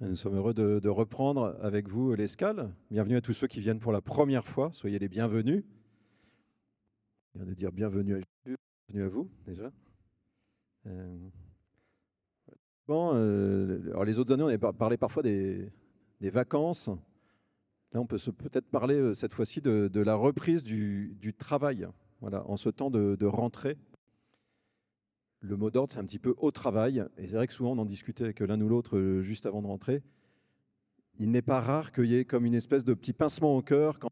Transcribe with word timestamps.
Nous 0.00 0.16
sommes 0.16 0.34
heureux 0.34 0.54
de, 0.54 0.88
reprendre 0.88 1.56
avec 1.62 1.88
vous 1.88 2.14
l'escale. 2.14 2.74
Bienvenue 2.90 3.16
à 3.16 3.20
tous 3.20 3.32
ceux 3.32 3.46
qui 3.46 3.60
viennent 3.60 3.78
pour 3.78 3.92
la 3.92 4.00
première 4.00 4.44
fois. 4.44 4.70
Soyez 4.72 4.98
les 4.98 5.08
bienvenus. 5.08 5.62
Je 7.32 7.38
viens 7.38 7.46
de 7.46 7.54
dire 7.54 7.70
bienvenue 7.70 8.16
à 8.16 8.18
bienvenue 8.88 9.04
à 9.04 9.08
vous 9.08 9.30
déjà. 9.46 9.70
Euh, 10.86 11.16
bon, 12.88 13.12
euh, 13.14 13.82
alors 13.90 14.04
les 14.04 14.18
autres 14.18 14.32
années, 14.32 14.42
on 14.42 14.48
a 14.48 14.72
parlé 14.72 14.96
parfois 14.96 15.22
des, 15.22 15.70
vacances. 16.20 16.88
Là, 17.92 18.00
on 18.00 18.06
peut 18.06 18.18
peut-être 18.36 18.66
parler 18.66 18.96
euh, 18.96 19.14
cette 19.14 19.32
fois-ci 19.32 19.60
de, 19.60 20.00
la 20.00 20.16
reprise 20.16 20.64
du, 20.64 21.34
travail. 21.38 21.86
Voilà, 22.20 22.44
en 22.48 22.56
ce 22.56 22.68
temps 22.68 22.90
de, 22.90 23.14
de 23.14 23.26
rentrée 23.26 23.78
le 25.44 25.56
mot 25.56 25.70
d'ordre, 25.70 25.92
c'est 25.92 25.98
un 25.98 26.04
petit 26.04 26.18
peu 26.18 26.34
au 26.38 26.50
travail. 26.50 27.04
Et 27.18 27.26
c'est 27.28 27.36
vrai 27.36 27.46
que 27.46 27.52
souvent, 27.52 27.72
on 27.72 27.78
en 27.78 27.84
discutait 27.84 28.24
avec 28.24 28.40
l'un 28.40 28.60
ou 28.60 28.68
l'autre 28.68 28.96
euh, 28.96 29.22
juste 29.22 29.46
avant 29.46 29.62
de 29.62 29.66
rentrer. 29.66 30.02
Il 31.18 31.30
n'est 31.30 31.42
pas 31.42 31.60
rare 31.60 31.92
qu'il 31.92 32.06
y 32.06 32.16
ait 32.16 32.24
comme 32.24 32.44
une 32.44 32.54
espèce 32.54 32.84
de 32.84 32.94
petit 32.94 33.12
pincement 33.12 33.56
au 33.56 33.62
cœur 33.62 33.98
quand, 33.98 34.10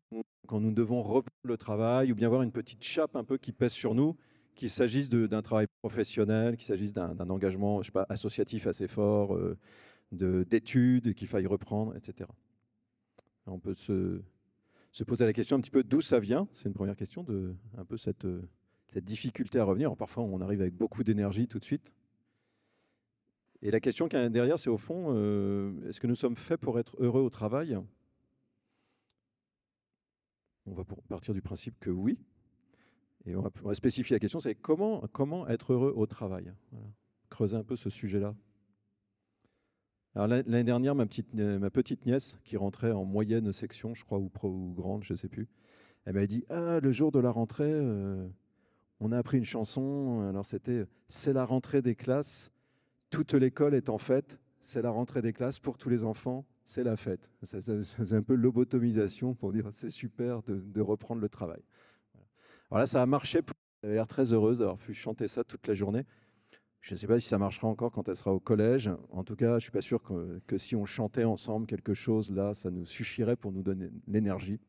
nous 0.61 0.73
devons 0.73 1.03
reprendre 1.03 1.31
le 1.45 1.57
travail 1.57 2.13
ou 2.13 2.15
bien 2.15 2.27
avoir 2.27 2.43
une 2.43 2.53
petite 2.53 2.85
chape 2.85 3.17
un 3.17 3.25
peu 3.25 3.39
qui 3.39 3.53
pèse 3.53 3.73
sur 3.73 3.95
nous, 3.95 4.17
qu'il 4.55 4.69
s'agisse 4.69 5.09
d'un 5.09 5.41
travail 5.41 5.67
professionnel, 5.81 6.59
qu'il 6.59 6.67
s'agisse 6.67 6.93
d'un 6.93 7.31
engagement 7.31 7.81
associatif 8.11 8.67
assez 8.67 8.87
fort, 8.87 9.35
euh, 9.35 9.57
d'études 10.13 11.15
qu'il 11.15 11.27
faille 11.27 11.47
reprendre, 11.47 11.97
etc. 11.97 12.29
On 13.47 13.59
peut 13.59 13.75
se, 13.75 14.21
se, 14.93 15.05
poser 15.05 15.25
la 15.25 15.33
question 15.33 15.57
un 15.57 15.61
petit 15.61 15.71
peu 15.71 15.83
d'où 15.83 16.03
ça 16.03 16.21
vient. 16.21 16.47
C'est 16.53 16.69
une 16.69 16.75
première 16.75 16.97
question 16.97 17.23
de 17.25 17.55
un 17.79 17.87
peu 17.87 17.97
cette 17.97 18.27
euh, 18.27 18.43
cette 18.93 19.05
difficulté 19.07 19.59
à 19.59 19.65
revenir. 19.65 19.97
parfois, 19.97 20.23
on 20.23 20.41
arrive 20.43 20.61
avec 20.61 20.75
beaucoup 20.75 21.03
d'énergie 21.03 21.49
tout 21.49 21.59
de 21.59 21.65
suite. 21.65 21.95
Et 23.63 23.71
la 23.71 23.81
question 23.81 24.07
qui 24.07 24.17
est 24.17 24.29
derrière, 24.29 24.59
c'est 24.59 24.69
au 24.69 24.77
fond, 24.77 25.15
euh, 25.15 25.89
est-ce 25.89 25.99
que 25.99 26.07
nous 26.07 26.15
sommes 26.15 26.37
faits 26.37 26.61
pour 26.61 26.79
être 26.79 26.95
heureux 26.99 27.23
au 27.23 27.31
travail? 27.31 27.79
On 30.67 30.75
va 30.75 30.85
partir 31.09 31.33
du 31.33 31.41
principe 31.41 31.79
que 31.81 31.89
oui. 31.89 32.19
Et 33.25 33.35
on 33.35 33.41
va, 33.41 33.75
spécifier 33.75 34.17
la 34.17 34.21
question, 34.21 34.41
c'est 34.41 34.55
comment, 34.55 35.49
être 35.49 35.73
heureux 35.73 35.95
au 35.97 36.07
travail? 36.07 36.53
Creuser 37.31 37.57
un 37.57 37.65
peu 37.65 37.77
ce 37.77 37.89
sujet-là. 37.89 38.35
L'année 40.15 40.65
dernière, 40.65 40.95
ma 40.95 41.07
petite, 41.07 41.33
ma 41.33 41.71
petite 41.71 42.05
nièce, 42.05 42.39
qui 42.45 42.59
rentrait 42.59 42.93
en 42.93 43.07
moyenne 43.07 43.53
section, 43.53 43.95
je 43.95 44.05
crois, 44.05 44.19
ou, 44.19 44.29
pro, 44.29 44.51
ou 44.51 44.75
grande, 44.75 45.03
je 45.05 45.15
ne 45.15 45.19
sais 45.19 45.29
plus, 45.29 45.49
elle 46.05 46.15
m'a 46.15 46.27
dit 46.27 46.45
Ah, 46.51 46.81
le 46.81 46.93
jour 46.93 47.11
de 47.11 47.21
la 47.21 47.31
rentrée, 47.31 47.65
euh, 47.65 48.29
on 49.03 49.11
a 49.11 49.19
appris 49.19 49.39
une 49.39 49.45
chanson. 49.45 50.27
Alors 50.29 50.47
c'était 50.47 50.87
C'est 51.09 51.33
la 51.33 51.45
rentrée 51.45 51.83
des 51.83 51.97
classes. 51.97 52.53
Toute 53.11 53.35
l'école 53.35 53.75
est 53.75 53.89
en 53.89 53.99
fête. 53.99 54.39
C'est 54.61 54.81
la 54.81 54.91
rentrée 54.91 55.23
des 55.23 55.33
classes 55.33 55.59
pour 55.59 55.77
tous 55.77 55.89
les 55.89 56.05
enfants. 56.05 56.47
C'est 56.65 56.85
la 56.85 56.97
fête. 56.97 57.31
C'est 57.43 58.13
un 58.13 58.23
peu 58.23 58.35
lobotomisation 58.35 59.35
pour 59.35 59.53
dire 59.53 59.67
c'est 59.73 59.91
super 59.91 60.43
de, 60.45 60.81
reprendre 60.81 61.21
le 61.21 61.29
travail. 61.29 61.61
Alors 62.71 62.79
là, 62.79 62.87
ça 62.87 63.03
a 63.03 63.07
marché. 63.07 63.41
Elle 63.83 63.91
a 63.91 63.95
l'air 63.95 64.07
très 64.07 64.33
heureuse 64.33 64.61
d'avoir 64.61 64.79
pu 64.79 64.95
chanter 64.95 65.27
ça 65.27 65.43
toute 65.43 65.67
la 65.67 65.75
journée. 65.75 66.07
Je 66.81 66.95
ne 66.95 66.97
sais 66.97 67.09
pas 67.09 67.19
si 67.19 67.29
ça 67.29 67.39
marchera 67.39 67.67
encore 67.67 67.91
quand 67.91 68.09
elle 68.09 68.17
sera 68.17 68.33
au 68.33 68.41
collège. 68.41 68.91
En 69.11 69.25
tout 69.25 69.35
cas, 69.35 69.51
je 69.51 69.55
ne 69.55 69.61
suis 69.61 69.71
pas 69.73 69.81
sûr 69.81 70.03
que, 70.03 70.41
que, 70.47 70.57
si 70.57 70.77
on 70.77 70.85
chantait 70.85 71.25
ensemble 71.25 71.67
quelque 71.67 71.95
chose, 71.95 72.31
là, 72.31 72.55
ça 72.55 72.71
nous 72.71 72.87
suffirait 72.87 73.37
pour 73.37 73.53
nous 73.53 73.63
donner 73.63 73.91
l'énergie 74.07 74.61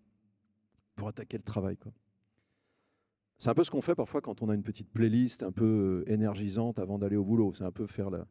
pour 0.96 1.08
attaquer 1.08 1.38
le 1.38 1.44
travail. 1.44 1.78
Quoi. 1.78 1.92
C'est 3.44 3.50
un 3.50 3.56
peu 3.56 3.66
ce 3.66 3.72
qu'on 3.72 3.82
fait 3.82 3.94
parfois 3.94 4.22
quand 4.22 4.42
on 4.42 4.48
a 4.48 4.56
une 4.56 4.64
petite 4.64 4.90
playlist 4.90 5.44
un 5.44 5.52
peu 5.52 6.06
euh, 6.08 6.10
énergisante 6.10 6.80
avant 6.80 6.98
d'aller 6.98 7.18
au 7.18 7.26
boulot. 7.26 7.52
C'est 7.54 7.66
un 7.66 7.74
peu 7.74 7.88
faire 7.88 8.10
la 8.10 8.26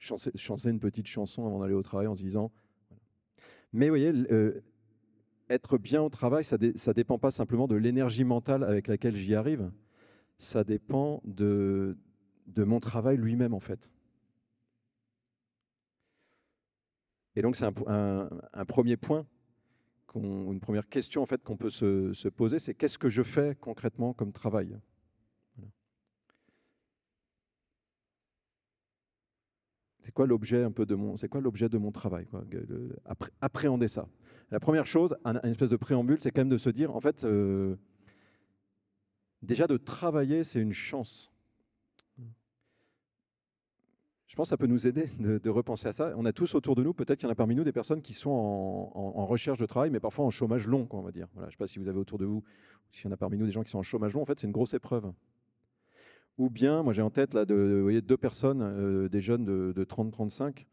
chanter, 0.00 0.68
une 0.68 0.80
petite 0.80 1.06
chanson 1.06 1.46
avant 1.46 1.60
d'aller 1.60 1.74
au 1.74 1.82
travail 1.82 2.08
en 2.08 2.16
se 2.16 2.24
disant. 2.24 2.50
Mais 3.72 3.86
vous 3.86 3.92
voyez, 3.92 4.12
euh, 4.32 4.60
être 5.48 5.78
bien 5.78 6.02
au 6.02 6.08
travail, 6.08 6.42
ça 6.42 6.56
ne 6.58 6.92
dépend 6.92 7.20
pas 7.20 7.30
simplement 7.30 7.68
de 7.68 7.76
l'énergie 7.76 8.24
mentale 8.24 8.64
avec 8.64 8.88
laquelle 8.88 9.14
j'y 9.14 9.36
arrive. 9.36 9.70
Ça 10.38 10.64
dépend 10.64 11.22
de, 11.24 11.96
mon 12.56 12.80
travail 12.80 13.16
lui-même 13.16 13.54
en 13.54 13.60
fait. 13.60 13.88
Et 17.36 17.42
donc 17.42 17.54
c'est 17.54 17.66
un 17.86 18.64
premier 18.66 18.96
point 18.96 19.24
une 20.14 20.60
première 20.60 20.88
question 20.88 21.22
en 21.22 21.26
fait 21.26 21.42
qu'on 21.42 21.56
peut 21.56 21.70
se, 21.70 22.28
poser, 22.28 22.58
c'est 22.58 22.74
qu'est-ce 22.74 22.98
que 22.98 23.08
je 23.08 23.22
fais 23.22 23.56
concrètement 23.60 24.12
comme 24.12 24.32
travail? 24.32 24.76
C'est 30.00 30.12
quoi 30.12 30.26
l'objet 30.26 30.62
un 30.62 30.70
peu 30.70 30.86
de 30.86 30.94
mon, 30.94 31.16
c'est 31.18 31.28
quoi 31.28 31.40
l'objet 31.40 31.68
de 31.68 31.76
mon 31.76 31.92
travail 31.92 32.26
Appréhender 33.40 33.88
ça? 33.88 34.08
La 34.50 34.60
première 34.60 34.86
chose, 34.86 35.14
un, 35.24 35.34
espèce 35.42 35.68
de 35.68 35.76
préambule, 35.76 36.18
c'est 36.20 36.30
quand 36.30 36.40
même 36.40 36.48
de 36.48 36.56
se 36.56 36.70
dire, 36.70 36.96
en 36.96 37.00
fait, 37.00 37.24
euh, 37.24 37.76
déjà 39.42 39.66
de 39.66 39.76
travailler, 39.76 40.44
c'est 40.44 40.60
une 40.60 40.72
chance. 40.72 41.30
Je 44.28 44.36
pense 44.36 44.48
que 44.48 44.50
ça 44.50 44.56
peut 44.58 44.66
nous 44.66 44.86
aider 44.86 45.06
de, 45.18 45.50
repenser 45.50 45.88
à 45.88 45.92
ça. 45.92 46.12
On 46.16 46.26
a 46.26 46.34
tous 46.34 46.54
autour 46.54 46.74
de 46.74 46.82
nous, 46.82 46.92
peut-être 46.92 47.18
qu'il 47.18 47.26
y 47.26 47.30
en 47.30 47.32
a 47.32 47.34
parmi 47.34 47.54
nous 47.54 47.64
des 47.64 47.72
personnes 47.72 48.02
qui 48.02 48.12
sont 48.12 48.30
en, 48.30 49.26
recherche 49.26 49.58
de 49.58 49.64
travail, 49.64 49.90
mais 49.90 50.00
parfois 50.00 50.26
en 50.26 50.30
chômage 50.30 50.66
long, 50.66 50.86
on 50.90 51.00
va 51.00 51.12
dire. 51.12 51.28
Je 51.38 51.46
ne 51.46 51.50
sais 51.50 51.56
pas 51.56 51.66
si 51.66 51.78
vous 51.78 51.88
avez 51.88 51.98
autour 51.98 52.18
de 52.18 52.26
vous, 52.26 52.44
s'il 52.92 53.06
y 53.06 53.08
en 53.08 53.12
a 53.12 53.16
parmi 53.16 53.38
nous 53.38 53.46
des 53.46 53.52
gens 53.52 53.62
qui 53.62 53.70
sont 53.70 53.78
en 53.78 53.82
chômage 53.82 54.12
long, 54.12 54.20
en 54.20 54.26
fait, 54.26 54.38
c'est 54.38 54.46
une 54.46 54.52
grosse 54.52 54.74
épreuve. 54.74 55.10
Ou 56.36 56.50
bien, 56.50 56.82
moi 56.82 56.92
j'ai 56.92 57.02
en 57.02 57.10
tête 57.10 57.32
là, 57.32 57.46
deux 57.46 58.16
personnes, 58.18 58.60
euh, 58.62 59.08
des 59.08 59.22
jeunes 59.22 59.46
de, 59.46 59.72
de 59.74 59.84
30-35, 59.84 60.66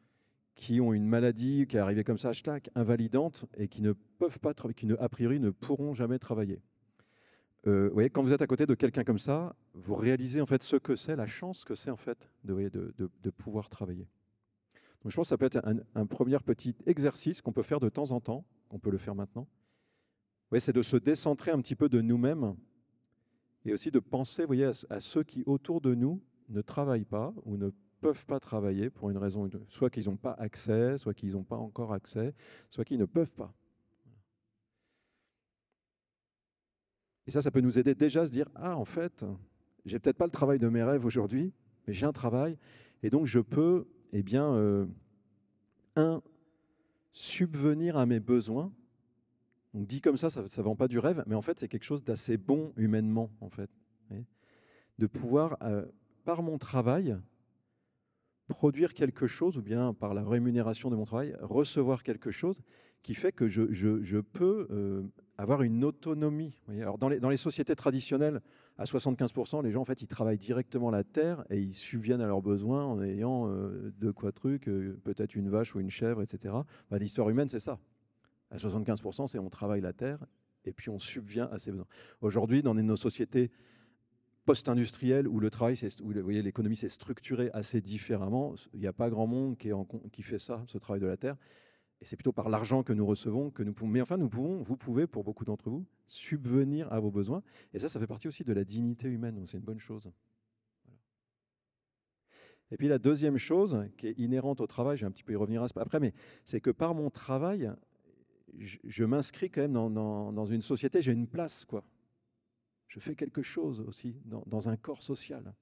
qui 0.53 0.81
ont 0.81 0.93
une 0.93 1.05
maladie 1.05 1.65
qui 1.65 1.77
est 1.77 1.79
arrivée 1.79 2.03
comme 2.03 2.17
ça, 2.17 2.29
hashtag, 2.29 2.69
invalidante, 2.75 3.45
et 3.57 3.69
qui 3.69 3.81
ne 3.81 3.93
peuvent 3.93 4.39
pas, 4.39 4.53
qui 4.53 4.85
ne, 4.85 4.95
a 4.95 5.07
priori 5.07 5.39
ne 5.39 5.49
pourront 5.49 5.93
jamais 5.93 6.19
travailler. 6.19 6.61
Euh, 7.67 8.09
quand 8.09 8.21
vous 8.21 8.33
êtes 8.33 8.41
à 8.41 8.47
côté 8.47 8.65
de 8.65 8.75
quelqu'un 8.75 9.03
comme 9.03 9.17
ça, 9.17 9.55
vous 9.73 9.95
réalisez 9.95 10.39
en 10.41 10.45
fait 10.45 10.61
ce 10.61 10.75
que 10.75 10.95
c'est, 10.95 11.15
la 11.15 11.25
chance 11.25 11.63
que 11.63 11.73
c'est 11.73 11.89
en 11.89 11.97
fait 11.97 12.29
de, 12.43 12.69
de, 12.97 13.29
pouvoir 13.31 13.69
travailler. 13.69 14.07
Donc 15.01 15.11
je 15.11 15.15
pense 15.15 15.25
que 15.25 15.29
ça 15.29 15.37
peut 15.37 15.45
être 15.45 15.61
un, 15.95 16.05
premier 16.05 16.37
petit 16.39 16.75
exercice 16.85 17.41
qu'on 17.41 17.51
peut 17.51 17.63
faire 17.63 17.79
de 17.79 17.89
temps 17.89 18.11
en 18.11 18.21
temps, 18.21 18.45
qu'on 18.69 18.79
peut 18.79 18.91
le 18.91 18.97
faire 18.97 19.15
maintenant. 19.15 19.47
C'est 20.57 20.73
de 20.73 20.83
se 20.83 20.95
décentrer 20.95 21.51
un 21.51 21.59
petit 21.59 21.75
peu 21.75 21.89
de 21.89 21.99
nous-mêmes 22.01 22.55
et 23.65 23.73
aussi 23.73 23.91
de 23.91 23.99
penser 23.99 24.45
voyez, 24.45 24.71
à, 24.89 24.99
ceux 24.99 25.23
qui 25.23 25.43
autour 25.45 25.81
de 25.81 25.95
nous 25.95 26.21
ne 26.49 26.61
travaillent 26.61 27.03
pas 27.03 27.33
ou 27.43 27.57
ne 27.57 27.71
peuvent 27.99 28.25
pas 28.25 28.39
travailler 28.39 28.89
pour 28.89 29.09
une 29.09 29.17
raison, 29.17 29.49
soit 29.67 29.89
qu'ils 29.89 30.05
n'ont 30.05 30.17
pas 30.17 30.33
accès, 30.33 30.97
soit 30.97 31.13
qu'ils 31.13 31.33
n'ont 31.33 31.43
pas 31.43 31.57
encore 31.57 31.91
accès, 31.91 32.33
soit 32.69 32.85
qu'ils 32.85 32.99
ne 32.99 33.05
peuvent 33.05 33.33
pas. 33.33 33.53
Et 37.27 37.31
ça, 37.31 37.41
ça 37.41 37.51
peut 37.51 37.61
nous 37.61 37.79
aider 37.79 37.95
déjà 37.95 38.21
à 38.21 38.27
se 38.27 38.31
dire, 38.31 38.47
ah, 38.55 38.77
en 38.77 38.85
fait, 38.85 39.25
j'ai 39.85 39.99
peut-être 39.99 40.17
pas 40.17 40.25
le 40.25 40.31
travail 40.31 40.59
de 40.59 40.67
mes 40.67 40.83
rêves 40.83 41.05
aujourd'hui, 41.05 41.53
mais 41.87 41.93
j'ai 41.93 42.05
un 42.05 42.11
travail, 42.11 42.57
et 43.03 43.09
donc 43.09 43.25
je 43.25 43.39
peux, 43.39 43.87
eh 44.13 44.23
bien, 44.23 44.53
euh, 44.53 44.85
un, 45.95 46.21
subvenir 47.13 47.97
à 47.97 48.05
mes 48.05 48.19
besoins. 48.19 48.71
Donc 49.73 49.87
dit 49.87 50.01
comme 50.01 50.17
ça, 50.17 50.29
ça 50.29 50.41
ne 50.41 50.63
vend 50.63 50.75
pas 50.75 50.87
du 50.87 50.99
rêve, 50.99 51.23
mais 51.27 51.35
en 51.35 51.41
fait, 51.41 51.59
c'est 51.59 51.67
quelque 51.67 51.83
chose 51.83 52.03
d'assez 52.03 52.37
bon 52.37 52.73
humainement, 52.77 53.31
en 53.41 53.49
fait. 53.49 53.69
De 54.97 55.07
pouvoir, 55.07 55.57
euh, 55.61 55.85
par 56.23 56.41
mon 56.41 56.57
travail, 56.57 57.17
produire 58.47 58.93
quelque 58.93 59.27
chose, 59.27 59.57
ou 59.57 59.61
bien 59.61 59.93
par 59.93 60.13
la 60.13 60.23
rémunération 60.23 60.89
de 60.89 60.95
mon 60.95 61.03
travail, 61.03 61.35
recevoir 61.41 62.03
quelque 62.03 62.31
chose 62.31 62.61
qui 63.03 63.13
fait 63.13 63.31
que 63.31 63.47
je, 63.47 63.73
je, 63.73 64.19
peux 64.19 64.67
euh, 64.71 65.03
avoir 65.37 65.61
une 65.61 65.83
autonomie. 65.83 66.61
Alors 66.69 66.97
dans, 66.97 67.09
les, 67.09 67.19
dans 67.19 67.29
les 67.29 67.37
sociétés 67.37 67.75
traditionnelles, 67.75 68.41
à 68.77 68.83
75%, 68.83 69.63
les 69.63 69.71
gens, 69.71 69.81
en 69.81 69.85
fait, 69.85 70.01
ils 70.01 70.07
travaillent 70.07 70.37
directement 70.37 70.91
la 70.91 71.03
terre 71.03 71.45
et 71.49 71.59
ils 71.59 71.73
subviennent 71.73 72.21
à 72.21 72.27
leurs 72.27 72.41
besoins 72.41 72.85
en 72.85 73.01
ayant 73.01 73.49
euh, 73.49 73.93
deux 73.97 74.11
quoi 74.11 74.31
trucs, 74.31 74.67
euh, 74.67 74.99
peut-être 75.03 75.35
une 75.35 75.49
vache 75.49 75.75
ou 75.75 75.79
une 75.79 75.89
chèvre, 75.89 76.21
etc. 76.21 76.53
Bah, 76.89 76.97
l'histoire 76.97 77.29
humaine, 77.29 77.47
c'est 77.47 77.59
ça. 77.59 77.79
À 78.51 78.57
75%, 78.57 79.27
c'est 79.27 79.39
on 79.39 79.49
travaille 79.49 79.81
la 79.81 79.93
terre 79.93 80.19
et 80.65 80.73
puis 80.73 80.89
on 80.89 80.99
subvient 80.99 81.47
à 81.51 81.57
ses 81.57 81.71
besoins. 81.71 81.87
Aujourd'hui, 82.21 82.61
dans 82.61 82.73
nos 82.73 82.95
sociétés 82.95 83.51
post-industrielles 84.45 85.27
où 85.27 85.39
le 85.39 85.49
travail, 85.49 85.75
où 86.03 86.11
l'économie 86.11 86.75
s'est 86.75 86.89
structurée 86.89 87.49
assez 87.53 87.81
différemment, 87.81 88.53
il 88.73 88.79
n'y 88.79 88.87
a 88.87 88.93
pas 88.93 89.09
grand 89.09 89.25
monde 89.25 89.57
qui 89.57 90.21
fait 90.21 90.37
ça, 90.37 90.63
ce 90.67 90.77
travail 90.77 91.01
de 91.01 91.07
la 91.07 91.17
terre. 91.17 91.35
Et 92.01 92.05
c'est 92.05 92.17
plutôt 92.17 92.33
par 92.33 92.49
l'argent 92.49 92.83
que 92.83 92.93
nous 92.93 93.05
recevons 93.05 93.51
que 93.51 93.63
nous 93.63 93.73
pouvons. 93.73 93.89
Mais 93.89 94.01
enfin, 94.01 94.17
nous 94.17 94.29
pouvons, 94.29 94.61
vous 94.61 94.77
pouvez, 94.77 95.07
pour 95.07 95.23
beaucoup 95.23 95.45
d'entre 95.45 95.69
vous, 95.69 95.85
subvenir 96.07 96.91
à 96.91 96.99
vos 96.99 97.11
besoins. 97.11 97.41
Et 97.73 97.79
ça, 97.79 97.89
ça 97.89 97.99
fait 97.99 98.07
partie 98.07 98.27
aussi 98.27 98.43
de 98.43 98.53
la 98.53 98.63
dignité 98.63 99.07
humaine. 99.07 99.35
Donc 99.35 99.47
c'est 99.47 99.57
une 99.57 99.63
bonne 99.63 99.79
chose. 99.79 100.11
Et 102.71 102.77
puis 102.77 102.87
la 102.87 102.97
deuxième 102.97 103.37
chose 103.37 103.87
qui 103.97 104.07
est 104.07 104.17
inhérente 104.17 104.59
au 104.59 104.67
travail, 104.67 104.97
je 104.97 105.05
vais 105.05 105.07
un 105.07 105.11
petit 105.11 105.23
peu 105.23 105.33
y 105.33 105.35
revenir 105.35 105.63
après, 105.63 105.99
mais 105.99 106.13
c'est 106.43 106.59
que 106.59 106.71
par 106.71 106.95
mon 106.95 107.09
travail, 107.09 107.71
je, 108.57 109.03
m'inscris 109.03 109.49
quand 109.49 109.61
même 109.61 109.73
dans, 109.73 110.45
une 110.45 110.61
société, 110.61 111.01
j'ai 111.01 111.11
une 111.11 111.27
place, 111.27 111.65
quoi. 111.65 111.83
Je 112.87 112.99
fais 112.99 113.15
quelque 113.15 113.41
chose 113.41 113.81
aussi 113.81 114.19
dans, 114.25 114.43
dans 114.47 114.69
un 114.69 114.77
corps 114.77 115.03
social 115.03 115.53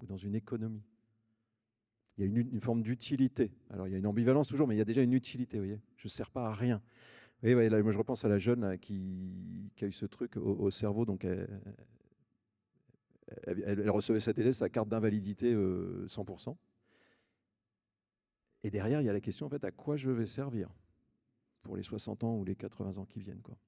ou 0.00 0.06
dans 0.06 0.16
une 0.16 0.34
économie. 0.34 0.84
Il 2.18 2.24
y 2.24 2.28
a 2.28 2.40
une, 2.40 2.60
forme 2.60 2.82
d'utilité. 2.82 3.52
Alors 3.70 3.86
il 3.86 3.92
y 3.92 3.94
a 3.94 3.98
une 3.98 4.06
ambivalence 4.06 4.48
toujours, 4.48 4.66
mais 4.66 4.74
il 4.74 4.78
y 4.78 4.82
a 4.82 4.86
déjà 4.86 5.02
une 5.02 5.12
utilité, 5.12 5.58
vous 5.58 5.64
voyez. 5.64 5.80
Je 5.96 6.06
ne 6.06 6.10
sers 6.10 6.30
pas 6.30 6.48
à 6.48 6.54
rien. 6.54 6.82
Vous 7.42 7.52
voyez, 7.52 7.68
là, 7.68 7.82
moi 7.82 7.92
je 7.92 7.98
repense 7.98 8.24
à 8.24 8.28
la 8.28 8.38
jeune 8.38 8.78
qui, 8.78 9.70
a 9.82 9.84
eu 9.84 9.92
ce 9.92 10.06
truc 10.06 10.36
au, 10.36 10.70
cerveau, 10.70 11.04
donc 11.04 11.24
elle, 11.24 11.48
elle, 13.46 13.90
recevait 13.90 14.20
cet 14.20 14.38
été 14.38 14.52
sa 14.52 14.70
carte 14.70 14.88
d'invalidité 14.88 15.54
100%. 15.54 16.48
Euh, 16.48 16.54
Et 18.62 18.70
derrière, 18.70 19.02
il 19.02 19.04
y 19.04 19.10
a 19.10 19.12
la 19.12 19.20
question, 19.20 19.46
en 19.46 19.50
fait, 19.50 19.64
à 19.64 19.70
quoi 19.70 19.96
je 19.96 20.10
vais 20.10 20.26
servir 20.26 20.70
pour 21.62 21.76
les 21.76 21.82
60 21.82 22.24
ans 22.24 22.36
ou 22.36 22.44
les 22.44 22.56
80 22.56 22.96
ans 22.98 23.04
qui 23.04 23.20
viennent. 23.20 23.42
Quoi. 23.42 23.58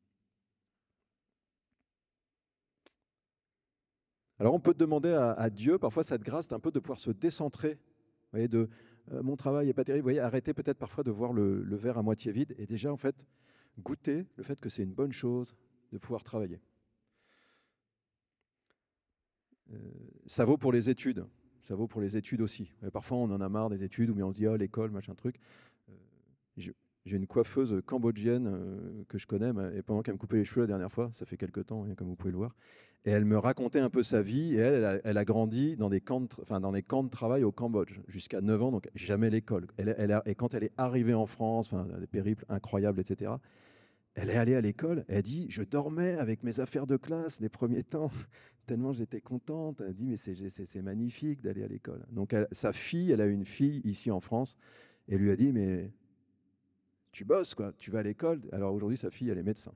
Alors 4.39 4.55
on 4.55 4.61
peut 4.61 4.75
demander 4.75 5.13
à, 5.13 5.51
Dieu, 5.51 5.79
parfois 5.79 6.05
cette 6.05 6.23
grâce, 6.23 6.53
un 6.53 6.61
peu 6.61 6.71
de 6.71 6.79
pouvoir 6.79 7.01
se 7.01 7.11
décentrer. 7.11 7.77
De 8.35 8.69
euh, 9.13 9.23
mon 9.23 9.37
travail 9.37 9.67
n'est 9.67 9.75
pas 9.75 9.85
terrible. 9.85 10.03
Voyez, 10.03 10.21
arrêter 10.21 10.53
peut-être 10.53 10.79
parfois 10.79 11.05
de 11.05 11.11
voir 11.11 11.33
le, 11.33 11.77
verre 11.77 11.99
à 11.99 12.03
moitié 12.03 12.33
vide 12.33 12.55
et 12.59 12.67
déjà 12.67 12.93
en 12.93 12.97
fait 12.97 13.27
goûter 13.79 14.27
le 14.37 14.43
fait 14.43 14.61
que 14.61 14.69
c'est 14.69 14.83
une 14.83 14.93
bonne 14.93 15.13
chose 15.13 15.55
de 15.93 15.99
pouvoir 15.99 16.23
travailler. 16.23 16.61
Euh, 19.73 19.77
ça 20.27 20.45
vaut 20.45 20.59
pour 20.59 20.73
les 20.73 20.91
études. 20.91 21.27
Ça 21.61 21.75
vaut 21.75 21.87
pour 21.87 22.01
les 22.01 22.17
études 22.17 22.41
aussi. 22.41 22.73
parfois, 22.93 23.19
on 23.19 23.31
en 23.31 23.41
a 23.41 23.49
marre 23.49 23.69
des 23.69 23.83
études, 23.83 24.11
ou 24.11 24.23
on 24.23 24.31
se 24.31 24.37
dit, 24.37 24.47
oh, 24.47 24.57
l'école, 24.57 24.91
machin 24.91 25.15
truc. 25.15 25.37
Euh, 25.89 26.73
j'ai 27.09 27.17
une 27.17 27.27
coiffeuse 27.27 27.81
cambodgienne 27.87 28.47
euh, 28.47 29.05
que 29.09 29.19
je 29.19 29.27
connais, 29.27 29.51
et 29.75 29.83
pendant 29.83 30.03
qu'elle 30.03 30.15
me 30.15 30.19
coupait 30.19 30.37
les 30.37 30.45
cheveux 30.45 30.63
la 30.63 30.69
dernière 30.69 30.93
fois, 30.93 31.11
ça 31.13 31.25
fait 31.25 31.37
quelques 31.37 31.67
temps, 31.67 31.85
hein, 31.85 31.95
comme 31.97 32.09
vous 32.09 32.17
pouvez 32.17 32.33
le 32.33 32.39
voir, 32.39 32.55
et 33.05 33.11
elle 33.11 33.25
me 33.25 33.39
racontait 33.39 33.81
un 33.81 33.91
peu 33.91 34.03
sa 34.03 34.23
vie, 34.23 34.55
et 34.55 34.59
elle, 34.59 35.01
elle 35.05 35.17
a, 35.17 35.25
grandi 35.25 35.77
dans 35.77 35.89
des, 35.89 36.01
camps 36.01 36.21
de, 36.21 36.29
enfin, 36.43 36.61
dans 36.61 36.73
des 36.73 36.83
camps 36.83 37.05
de 37.05 37.11
travail 37.11 37.45
au 37.45 37.53
Cambodge, 37.53 38.01
jusqu'à 38.07 38.41
9 38.41 38.63
ans, 38.63 38.71
donc 38.71 38.89
jamais 38.95 39.31
l'école. 39.31 39.67
Elle, 39.77 40.23
et 40.27 40.35
quand 40.35 40.55
elle 40.55 40.65
est 40.65 40.73
arrivée 40.77 41.15
en 41.15 41.27
France, 41.27 41.73
enfin, 41.73 41.87
des 41.99 42.07
périples 42.07 42.45
incroyables, 42.49 43.01
etc., 43.01 43.33
elle 44.21 44.31
est 44.31 44.37
allée 44.37 44.57
à 44.57 44.61
l'école, 44.61 45.05
elle 45.07 45.23
dit, 45.23 45.47
je 45.49 45.63
dormais 45.63 46.15
avec 46.15 46.43
mes 46.43 46.59
affaires 46.59 46.89
de 46.89 46.97
classe 46.97 47.41
les 47.41 47.49
premiers 47.49 47.85
temps, 47.85 48.11
tellement 48.67 48.93
j'étais 48.93 49.21
contente. 49.21 49.81
Elle 49.81 49.95
dit, 49.95 50.07
mais 50.07 50.17
c'est 50.17 50.83
magnifique 50.83 51.41
d'aller 51.41 51.63
à 51.63 51.69
l'école. 51.69 52.05
Donc 52.11 52.35
sa 52.51 52.73
fille, 52.73 53.13
elle 53.13 53.21
a 53.21 53.27
une 53.27 53.45
fille 53.45 53.81
ici 53.85 54.11
en 54.11 54.21
France, 54.21 54.57
et 55.07 55.19
lui 55.19 55.31
a 55.31 55.37
dit, 55.37 55.53
mais 55.53 55.93
tu 57.19 57.25
bosses, 57.25 57.53
quoi, 57.53 57.73
tu 57.79 57.91
vas 57.91 57.99
à 57.99 58.03
l'école. 58.05 58.41
Alors 58.53 58.73
aujourd'hui, 58.73 58.97
sa 58.97 59.11
fille, 59.11 59.29
elle 59.29 59.39
est 59.39 59.43
médecin. 59.43 59.75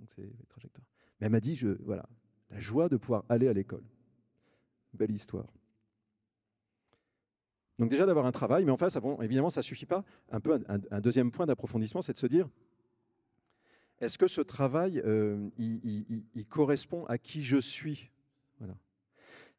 Donc 0.00 0.08
c'est 0.16 0.48
trajectoire. 0.48 0.84
Mais 1.20 1.26
elle 1.26 1.30
m'a 1.30 1.38
dit, 1.38 1.54
je, 1.54 1.68
voilà, 1.84 2.08
la 2.50 2.58
joie 2.58 2.88
de 2.88 2.96
pouvoir 2.96 3.24
aller 3.28 3.46
à 3.46 3.52
l'école. 3.52 3.84
Belle 4.92 5.12
histoire. 5.12 5.46
Donc 7.78 7.88
déjà 7.88 8.04
d'avoir 8.04 8.26
un 8.26 8.32
travail, 8.32 8.64
mais 8.64 8.72
en 8.72 8.76
face, 8.76 8.98
évidemment, 9.22 9.48
ça 9.48 9.60
ne 9.60 9.64
suffit 9.64 9.86
pas. 9.86 10.04
Un 10.32 10.40
peu 10.40 10.60
un, 10.66 11.00
deuxième 11.00 11.30
point 11.30 11.46
d'approfondissement, 11.46 12.02
c'est 12.02 12.14
de 12.14 12.18
se 12.18 12.26
dire, 12.26 12.48
est-ce 14.00 14.18
que 14.18 14.26
ce 14.26 14.40
travail, 14.40 15.00
euh, 15.04 15.50
il, 15.56 16.46
correspond 16.48 17.04
à 17.04 17.16
qui 17.16 17.44
je 17.44 17.58
suis? 17.58 18.10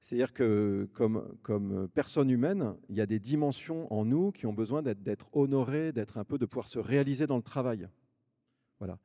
C'est-à-dire 0.01 0.33
que 0.33 0.89
comme, 0.93 1.37
comme 1.43 1.87
personne 1.93 2.31
humaine, 2.31 2.75
il 2.89 2.95
y 2.95 3.01
a 3.01 3.05
des 3.05 3.19
dimensions 3.19 3.91
en 3.93 4.03
nous 4.03 4.31
qui 4.31 4.47
ont 4.47 4.53
besoin 4.53 4.81
d'être 4.81 5.29
honorées, 5.33 5.91
d'être 5.91 6.17
un 6.17 6.23
peu, 6.23 6.39
de 6.39 6.45
pouvoir 6.47 6.67
se 6.67 6.79
réaliser 6.79 7.27
dans 7.27 7.37
le 7.37 7.43
travail. 7.43 7.87
Voilà. 8.79 8.97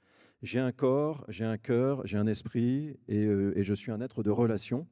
J'ai 0.43 0.59
un 0.59 0.73
corps, 0.73 1.25
j'ai 1.29 1.45
un 1.45 1.59
cœur, 1.59 2.07
j'ai 2.07 2.17
un 2.17 2.27
esprit 2.27 2.97
et, 3.09 3.27
euh, 3.27 3.53
je 3.63 3.75
suis 3.75 3.93
un 3.93 4.01
être 4.01 4.23
de 4.23 4.31
relation. 4.31 4.87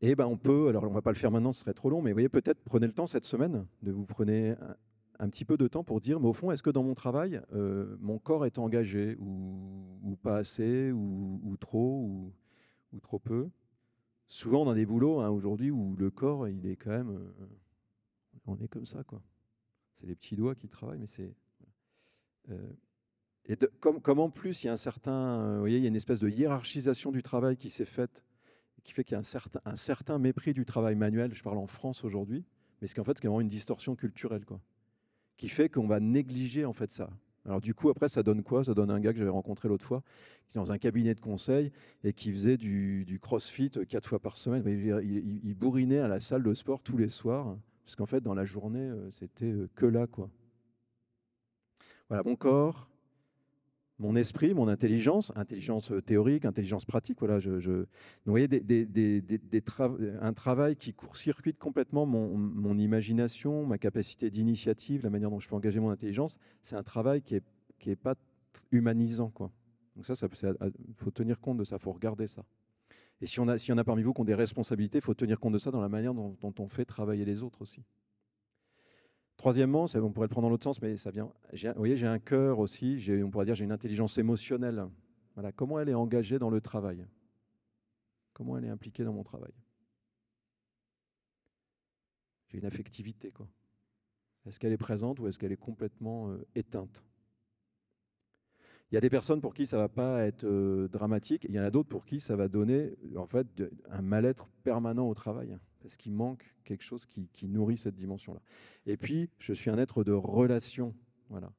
Et 0.00 0.16
ben 0.16 0.26
on 0.26 0.36
peut, 0.36 0.68
alors 0.68 0.82
on 0.84 0.88
va 0.88 1.02
pas 1.02 1.12
le 1.12 1.16
faire 1.16 1.30
maintenant, 1.30 1.52
ce 1.52 1.60
serait 1.60 1.74
trop 1.74 1.90
long, 1.90 2.02
mais 2.02 2.10
vous 2.10 2.14
voyez, 2.14 2.28
peut-être 2.28 2.60
prenez 2.64 2.86
le 2.86 2.92
temps 2.92 3.06
cette 3.06 3.26
semaine 3.26 3.66
de 3.82 3.92
vous 3.92 4.06
prenez 4.06 4.54
un, 5.18 5.28
petit 5.28 5.44
peu 5.44 5.56
de 5.56 5.68
temps 5.68 5.84
pour 5.84 6.00
dire, 6.00 6.18
mais 6.18 6.26
au 6.26 6.32
fond, 6.32 6.50
est-ce 6.50 6.62
que 6.62 6.70
dans 6.70 6.82
mon 6.82 6.94
travail, 6.94 7.42
euh, 7.52 7.96
mon 8.00 8.18
corps 8.18 8.46
est 8.46 8.58
engagé 8.58 9.16
ou, 9.20 10.16
pas 10.22 10.38
assez 10.38 10.90
ou, 10.90 11.56
trop 11.60 12.32
ou 12.92 13.00
trop 13.00 13.18
peu? 13.18 13.50
Souvent 14.30 14.62
on 14.62 14.70
a 14.70 14.74
des 14.74 14.86
boulots 14.86 15.20
hein, 15.20 15.28
aujourd'hui 15.28 15.70
où 15.70 15.94
le 15.96 16.10
corps, 16.10 16.48
il 16.48 16.66
est 16.66 16.76
quand 16.76 16.90
même. 16.90 17.10
Euh, 17.10 17.46
on 18.46 18.56
est 18.58 18.68
comme 18.68 18.86
ça, 18.86 19.04
quoi. 19.04 19.22
C'est 19.92 20.06
les 20.06 20.14
petits 20.14 20.36
doigts 20.36 20.54
qui 20.54 20.68
travaillent, 20.68 21.00
mais 21.00 21.06
c'est. 21.06 21.34
Euh, 22.48 22.72
et 23.46 23.56
comme, 23.80 24.00
comme, 24.00 24.20
en 24.20 24.30
plus 24.30 24.62
il 24.62 24.68
y 24.68 24.70
a 24.70 24.72
un 24.72 24.76
certain, 24.76 25.40
euh, 25.40 25.54
vous 25.54 25.60
voyez, 25.60 25.78
il 25.78 25.82
y 25.82 25.86
a 25.86 25.88
une 25.88 25.96
espèce 25.96 26.20
de 26.20 26.28
hiérarchisation 26.28 27.10
du 27.10 27.22
travail 27.22 27.56
qui 27.56 27.68
s'est 27.68 27.84
faite, 27.84 28.24
qui 28.84 28.92
fait 28.92 29.02
qu'il 29.02 29.14
y 29.14 29.16
a 29.16 29.18
un 29.18 29.24
certain, 29.24 29.60
un 29.64 29.76
certain 29.76 30.18
mépris 30.18 30.54
du 30.54 30.64
travail 30.64 30.94
manuel. 30.94 31.34
Je 31.34 31.42
parle 31.42 31.58
en 31.58 31.66
France 31.66 32.04
aujourd'hui, 32.04 32.44
mais 32.80 32.86
c'est 32.86 32.94
qu'en 32.94 33.04
fait, 33.04 33.18
c'est 33.18 33.26
vraiment 33.26 33.40
une 33.40 33.48
distorsion 33.48 33.96
culturelle, 33.96 34.44
quoi, 34.44 34.60
qui 35.36 35.48
fait 35.48 35.68
qu'on 35.68 35.88
va 35.88 35.98
négliger 35.98 36.64
en 36.64 36.72
fait 36.72 36.92
ça. 36.92 37.10
Alors 37.46 37.60
du 37.60 37.74
coup, 37.74 37.88
après, 37.88 38.08
ça 38.08 38.22
donne 38.22 38.42
quoi? 38.42 38.64
Ça 38.64 38.74
donne 38.74 38.90
un 38.90 39.00
gars 39.00 39.12
que 39.12 39.18
j'avais 39.18 39.30
rencontré 39.30 39.68
l'autre 39.68 39.86
fois, 39.86 40.02
qui 40.48 40.58
est 40.58 40.60
dans 40.60 40.72
un 40.72 40.78
cabinet 40.78 41.14
de 41.14 41.20
conseil 41.20 41.72
et 42.04 42.12
qui 42.12 42.32
faisait 42.32 42.56
du, 42.56 43.18
crossfit 43.20 43.70
quatre 43.88 44.08
fois 44.08 44.18
par 44.18 44.36
semaine. 44.36 44.62
Il, 44.66 45.40
il, 45.42 45.54
bourrinait 45.54 46.00
à 46.00 46.08
la 46.08 46.20
salle 46.20 46.42
de 46.42 46.52
sport 46.54 46.82
tous 46.82 46.98
les 46.98 47.08
soirs, 47.08 47.56
parce 47.84 47.96
qu'en 47.96 48.06
fait, 48.06 48.20
dans 48.20 48.34
la 48.34 48.44
journée, 48.44 48.78
euh, 48.78 49.10
c'était 49.10 49.50
euh, 49.50 49.68
que 49.74 49.86
là, 49.86 50.06
quoi. 50.06 50.30
Voilà, 52.08 52.22
mon 52.24 52.36
corps, 52.36 52.88
mon 54.00 54.16
esprit, 54.16 54.54
mon 54.54 54.66
intelligence, 54.66 55.30
intelligence 55.36 55.92
euh, 55.92 56.00
théorique, 56.00 56.46
intelligence 56.46 56.86
pratique. 56.86 57.18
Voilà, 57.20 57.38
je, 57.38 57.50
vous 57.50 57.86
voyez, 58.26 58.48
un 60.20 60.32
travail 60.32 60.74
qui 60.74 60.94
court-circuite 60.94 61.58
complètement 61.58 62.06
mon, 62.06 62.78
imagination, 62.78 63.66
ma 63.66 63.78
capacité 63.78 64.30
d'initiative, 64.30 65.04
la 65.04 65.10
manière 65.10 65.30
dont 65.30 65.38
je 65.38 65.48
peux 65.48 65.54
engager 65.54 65.80
mon 65.80 65.90
intelligence. 65.90 66.38
C'est 66.62 66.76
un 66.76 66.82
travail 66.82 67.22
qui 67.22 67.34
n'est 67.34 67.42
qui 67.78 67.90
est 67.90 67.96
pas 67.96 68.14
humanisant. 68.72 69.30
Quoi. 69.30 69.50
Donc 69.96 70.06
ça, 70.06 70.14
il 70.14 70.72
faut 70.96 71.10
tenir 71.10 71.40
compte 71.40 71.58
de 71.58 71.64
ça, 71.64 71.76
il 71.76 71.82
faut 71.82 71.92
regarder 71.92 72.26
ça. 72.26 72.44
Et 73.20 73.26
si 73.26 73.38
on 73.38 73.48
a, 73.48 73.58
si 73.58 73.70
on 73.72 73.78
a 73.78 73.84
parmi 73.84 74.02
vous 74.02 74.14
qui 74.14 74.20
ont 74.22 74.24
des 74.24 74.34
responsabilités, 74.34 74.98
il 74.98 75.04
faut 75.04 75.14
tenir 75.14 75.38
compte 75.38 75.52
de 75.52 75.58
ça 75.58 75.70
dans 75.70 75.80
la 75.80 75.88
manière 75.90 76.14
dont 76.14 76.54
on 76.58 76.68
fait 76.68 76.86
travailler 76.86 77.26
les 77.26 77.42
autres 77.42 77.60
aussi. 77.62 77.82
Troisièmement, 79.40 79.86
on 79.94 80.12
pourrait 80.12 80.26
le 80.26 80.28
prendre 80.28 80.48
dans 80.48 80.50
l'autre 80.50 80.64
sens, 80.64 80.82
mais 80.82 80.98
ça 80.98 81.10
vient. 81.10 81.32
Vous 81.54 81.72
voyez, 81.78 81.96
j'ai 81.96 82.06
un 82.06 82.18
cœur 82.18 82.58
aussi, 82.58 83.02
on 83.24 83.30
pourrait 83.30 83.46
dire 83.46 83.54
j'ai 83.54 83.64
une 83.64 83.72
intelligence 83.72 84.18
émotionnelle. 84.18 84.86
Voilà, 85.32 85.50
comment 85.50 85.80
elle 85.80 85.88
est 85.88 85.94
engagée 85.94 86.38
dans 86.38 86.50
le 86.50 86.60
travail? 86.60 87.06
Comment 88.34 88.58
elle 88.58 88.66
est 88.66 88.68
impliquée 88.68 89.02
dans 89.02 89.14
mon 89.14 89.22
travail? 89.22 89.54
J'ai 92.48 92.58
une 92.58 92.66
affectivité, 92.66 93.32
quoi. 93.32 93.48
Est-ce 94.44 94.60
qu'elle 94.60 94.72
est 94.72 94.76
présente 94.76 95.18
ou 95.20 95.26
est-ce 95.26 95.38
qu'elle 95.38 95.52
est 95.52 95.56
complètement 95.56 96.28
euh, 96.28 96.46
éteinte? 96.54 97.02
Il 98.90 98.94
y 98.94 98.98
a 98.98 99.00
des 99.00 99.08
personnes 99.08 99.40
pour 99.40 99.54
qui 99.54 99.66
ça 99.66 99.78
ne 99.78 99.82
va 99.82 99.88
pas 99.88 100.22
être 100.22 100.44
euh, 100.44 100.86
dramatique, 100.88 101.46
il 101.48 101.54
y 101.54 101.58
en 101.58 101.64
a 101.64 101.70
d'autres 101.70 101.88
pour 101.88 102.04
qui 102.04 102.20
ça 102.20 102.36
va 102.36 102.48
donner 102.48 102.94
en 103.16 103.24
fait 103.24 103.46
un 103.88 104.02
mal-être 104.02 104.50
permanent 104.64 105.08
au 105.08 105.14
travail 105.14 105.58
parce 105.80 105.96
qu'il 105.96 106.12
manque 106.12 106.54
quelque 106.64 106.82
chose 106.82 107.06
qui, 107.06 107.48
nourrit 107.48 107.78
cette 107.78 107.96
dimension-là. 107.96 108.40
Et 108.86 108.96
puis, 108.96 109.30
je 109.38 109.52
suis 109.52 109.70
un 109.70 109.78
être 109.78 110.04
de 110.04 110.12
relation. 110.12 110.94
Voilà. 111.28 111.52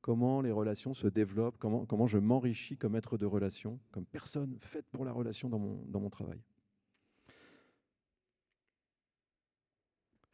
Comment 0.00 0.40
les 0.40 0.50
relations 0.50 0.94
se 0.94 1.06
développent, 1.06 1.58
comment, 1.58 1.84
comment 1.86 2.06
je 2.06 2.18
m'enrichis 2.18 2.76
comme 2.76 2.96
être 2.96 3.18
de 3.18 3.26
relation, 3.26 3.78
comme 3.92 4.04
personne 4.04 4.56
faite 4.60 4.86
pour 4.90 5.04
la 5.04 5.12
relation 5.12 5.48
dans 5.48 5.58
mon, 5.58 5.84
dans 5.86 6.00
mon 6.00 6.10
travail. 6.10 6.40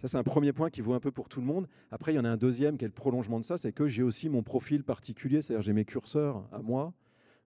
Ça, 0.01 0.07
c'est 0.07 0.17
un 0.17 0.23
premier 0.23 0.53
point 0.53 0.71
qui 0.71 0.81
vaut 0.81 0.95
un 0.95 1.01
peu 1.01 1.11
pour 1.11 1.29
tout 1.29 1.41
le 1.41 1.47
monde. 1.47 1.67
Après, 1.91 2.13
il 2.13 2.17
y 2.17 2.19
en 2.21 2.25
a 2.25 2.31
un 2.31 2.37
deuxième 2.37 2.79
qui 2.79 2.85
est 2.85 2.89
le 2.89 2.95
prolongement 2.95 3.41
de 3.41 3.45
ça, 3.45 3.59
c'est 3.59 3.73
que 3.73 3.89
j'ai 3.89 4.05
aussi 4.05 4.29
mon 4.29 4.45
profil 4.45 4.85
particulier, 4.85 5.43
c'est-à-dire 5.43 5.63
j'ai 5.63 5.73
mes 5.73 5.85
curseurs 5.85 6.49
à 6.53 6.63
moi 6.63 6.95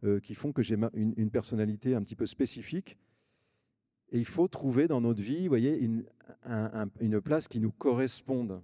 euh, 0.04 0.21
qui 0.21 0.35
font 0.35 0.52
que 0.52 0.62
j'ai 0.62 0.76
une, 0.92 1.14
une, 1.16 1.31
personnalité 1.31 1.95
un 1.95 2.02
petit 2.02 2.16
peu 2.16 2.26
spécifique 2.26 2.99
et 4.12 4.19
il 4.19 4.26
faut 4.26 4.47
trouver 4.47 4.87
dans 4.88 5.00
notre 5.00 5.23
vie, 5.23 5.49
voyez, 5.49 5.78
une, 5.81 6.04
place 7.23 7.49
qui 7.49 7.61
nous 7.61 7.73
corresponde. 7.73 8.61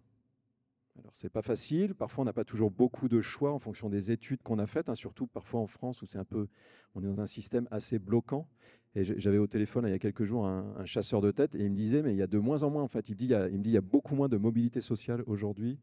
Alors, 0.99 1.11
c'est 1.15 1.33
pas 1.33 1.43
facile. 1.43 1.95
Parfois, 1.95 2.23
on 2.23 2.25
n'a 2.27 2.35
pas 2.35 2.45
toujours 2.45 2.71
beaucoup 2.71 3.09
de 3.09 3.21
choix 3.23 3.53
en 3.53 3.59
fonction 3.59 3.89
des 3.89 4.11
études 4.11 4.43
qu'on 4.43 4.59
a 4.59 4.67
faites, 4.67 4.91
hein, 4.91 4.95
surtout 4.95 5.27
parfois 5.27 5.61
en 5.61 5.67
France 5.67 6.03
où 6.03 6.07
c'est 6.07 6.19
un 6.19 6.25
peu, 6.25 6.49
on 6.95 7.03
est 7.03 7.07
dans 7.07 7.21
un 7.21 7.27
système 7.27 7.67
assez 7.71 7.99
bloquant. 7.99 8.47
Et 8.95 9.05
j'avais 9.05 9.39
au 9.39 9.47
téléphone 9.47 9.85
il 9.87 9.91
y 9.91 9.95
a 9.95 9.99
quelques 9.99 10.25
jours 10.25 10.47
un, 10.47 10.85
chasseur 10.85 11.21
de 11.21 11.31
tête 11.31 11.55
et 11.55 11.65
il 11.65 11.71
me 11.71 11.77
disait, 11.77 12.03
mais 12.03 12.13
il 12.13 12.17
y 12.17 12.23
a 12.23 12.27
de 12.27 12.39
moins 12.39 12.63
en 12.63 12.71
moins, 12.71 12.83
en 12.83 12.89
fait, 12.89 13.09
il 13.09 13.13
me 13.13 13.19
dit, 13.19 13.25
il, 13.27 13.31
y 13.31 13.35
a, 13.35 13.49
me, 13.49 13.59
dit, 13.59 13.71
il 13.71 13.75
y 13.75 13.79
a 13.79 13.83
beaucoup 13.83 14.15
moins 14.15 14.29
de 14.29 14.37
mobilité 14.37 14.83
sociale 14.83 15.23
aujourd'hui. 15.27 15.79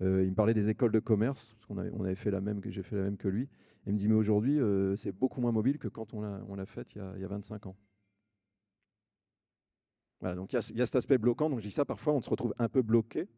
Euh, 0.00 0.24
il 0.24 0.30
me 0.30 0.34
parlait 0.34 0.54
des 0.54 0.70
écoles 0.70 0.92
de 0.92 0.98
commerce, 0.98 1.54
parce 1.54 1.66
qu'on 1.66 2.04
avait, 2.04 2.14
fait 2.14 2.30
la 2.30 2.40
même, 2.40 2.60
que 2.60 2.70
j'ai 2.70 2.82
fait 2.82 2.96
la 2.96 3.02
même 3.02 3.16
que 3.16 3.28
lui. 3.28 3.48
il 3.86 3.92
me 3.92 3.98
dit, 3.98 4.08
mais 4.08 4.14
aujourd'hui, 4.14 4.60
euh, 4.60 4.96
c'est 4.96 5.12
beaucoup 5.12 5.40
moins 5.40 5.52
mobile 5.52 5.78
que 5.78 5.88
quand 5.88 6.14
on 6.14 6.22
l'a, 6.22 6.40
on 6.48 6.64
fait 6.64 6.94
il 6.94 7.20
y 7.20 7.24
a 7.24 7.28
25 7.28 7.66
ans 7.66 7.76
donc 10.34 10.52
il 10.52 10.76
y, 10.76 10.80
a 10.80 10.86
cet 10.86 10.96
aspect 10.96 11.18
bloquant. 11.18 11.50
Donc 11.50 11.60
je 11.60 11.64
dis 11.64 11.70
ça, 11.70 11.84
parfois 11.84 12.14
on 12.14 12.22
se 12.22 12.30
retrouve 12.30 12.54
un 12.58 12.68
peu 12.68 12.82
bloqué, 12.82 13.28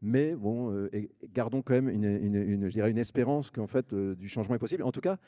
mais 0.00 0.34
bon, 0.34 0.72
euh, 0.72 0.90
gardons 1.32 1.62
quand 1.62 1.74
même 1.74 1.88
une, 1.88 2.68
je 2.68 2.72
dirais 2.72 2.90
une 2.90 2.98
espérance 2.98 3.50
qu'en 3.50 3.66
fait 3.66 3.92
euh, 3.92 4.14
du 4.16 4.28
changement 4.28 4.54
est 4.54 4.58
possible. 4.58 4.82
En 4.82 4.92
tout 4.92 5.00
cas, 5.00 5.18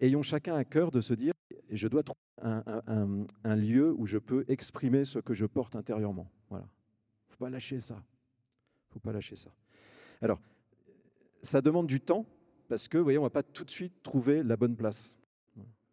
ayons 0.00 0.22
chacun 0.22 0.54
à 0.54 0.64
cœur 0.64 0.90
de 0.90 1.00
se 1.00 1.14
dire, 1.14 1.34
je 1.70 1.88
dois 1.88 2.02
trouver 2.02 2.20
un, 2.42 3.56
lieu 3.56 3.94
où 3.96 4.06
je 4.06 4.18
peux 4.18 4.44
exprimer 4.48 5.04
ce 5.04 5.18
que 5.18 5.34
je 5.34 5.46
porte 5.46 5.76
intérieurement. 5.76 6.30
Voilà. 6.48 6.66
faut 7.28 7.36
pas 7.36 7.50
lâcher 7.50 7.80
ça. 7.80 8.02
faut 8.88 9.00
pas 9.00 9.12
lâcher 9.12 9.36
ça. 9.36 9.50
Alors, 10.22 10.40
ça 11.42 11.60
demande 11.60 11.86
du 11.86 12.00
temps, 12.00 12.26
parce 12.68 12.88
que, 12.88 12.98
vous 12.98 13.04
voyez, 13.04 13.18
on 13.18 13.22
ne 13.22 13.26
va 13.26 13.30
pas 13.30 13.42
tout 13.42 13.64
de 13.64 13.70
suite 13.70 14.02
trouver 14.02 14.42
la 14.42 14.56
bonne 14.56 14.76
place. 14.76 15.18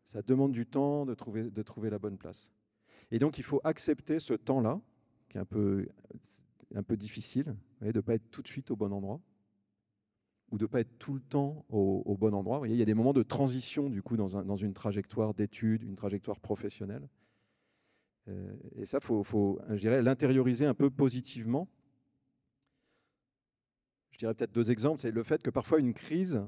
Ça 0.03 0.21
demande 0.21 0.53
du 0.53 0.65
temps 0.65 1.05
de 1.05 1.13
trouver, 1.13 1.43
de 1.43 1.61
trouver 1.61 1.89
la 1.89 1.99
bonne 1.99 2.17
place. 2.17 2.51
Et 3.11 3.19
donc, 3.19 3.37
il 3.37 3.43
faut 3.43 3.61
accepter 3.63 4.19
ce 4.19 4.33
temps-là, 4.33 4.81
qui 5.29 5.37
est 5.37 5.41
un 5.41 5.45
peu, 5.45 5.87
un 6.75 6.83
peu 6.83 6.97
difficile, 6.97 7.55
de 7.81 7.91
ne 7.91 8.01
pas 8.01 8.15
être 8.15 8.29
tout 8.31 8.41
de 8.41 8.47
suite 8.47 8.71
au 8.71 8.75
bon 8.75 8.91
endroit, 8.91 9.21
ou 10.51 10.57
de 10.57 10.63
ne 10.63 10.67
pas 10.67 10.81
être 10.81 10.97
tout 10.97 11.13
le 11.13 11.21
temps 11.21 11.65
au, 11.69 12.15
bon 12.17 12.33
endroit. 12.33 12.57
Vous 12.57 12.61
voyez, 12.61 12.75
il 12.75 12.79
y 12.79 12.81
a 12.81 12.85
des 12.85 12.93
moments 12.93 13.13
de 13.13 13.23
transition, 13.23 13.89
du 13.89 14.01
coup, 14.01 14.17
dans, 14.17 14.57
une 14.57 14.73
trajectoire 14.73 15.33
d'études, 15.33 15.83
une 15.83 15.95
trajectoire 15.95 16.39
professionnelle. 16.39 17.07
Euh, 18.29 18.55
et 18.75 18.85
ça, 18.85 18.99
il 19.01 19.05
faut, 19.05 19.23
faut, 19.23 19.59
je 19.69 19.79
dirais, 19.79 20.01
l'intérioriser 20.01 20.65
un 20.65 20.73
peu 20.73 20.89
positivement. 20.89 21.69
Je 24.11 24.17
dirais 24.17 24.33
peut-être 24.33 24.51
deux 24.51 24.71
exemples. 24.71 24.99
C'est 24.99 25.11
le 25.11 25.23
fait 25.23 25.41
que 25.41 25.49
parfois 25.49 25.79
une 25.79 25.93
crise 25.93 26.41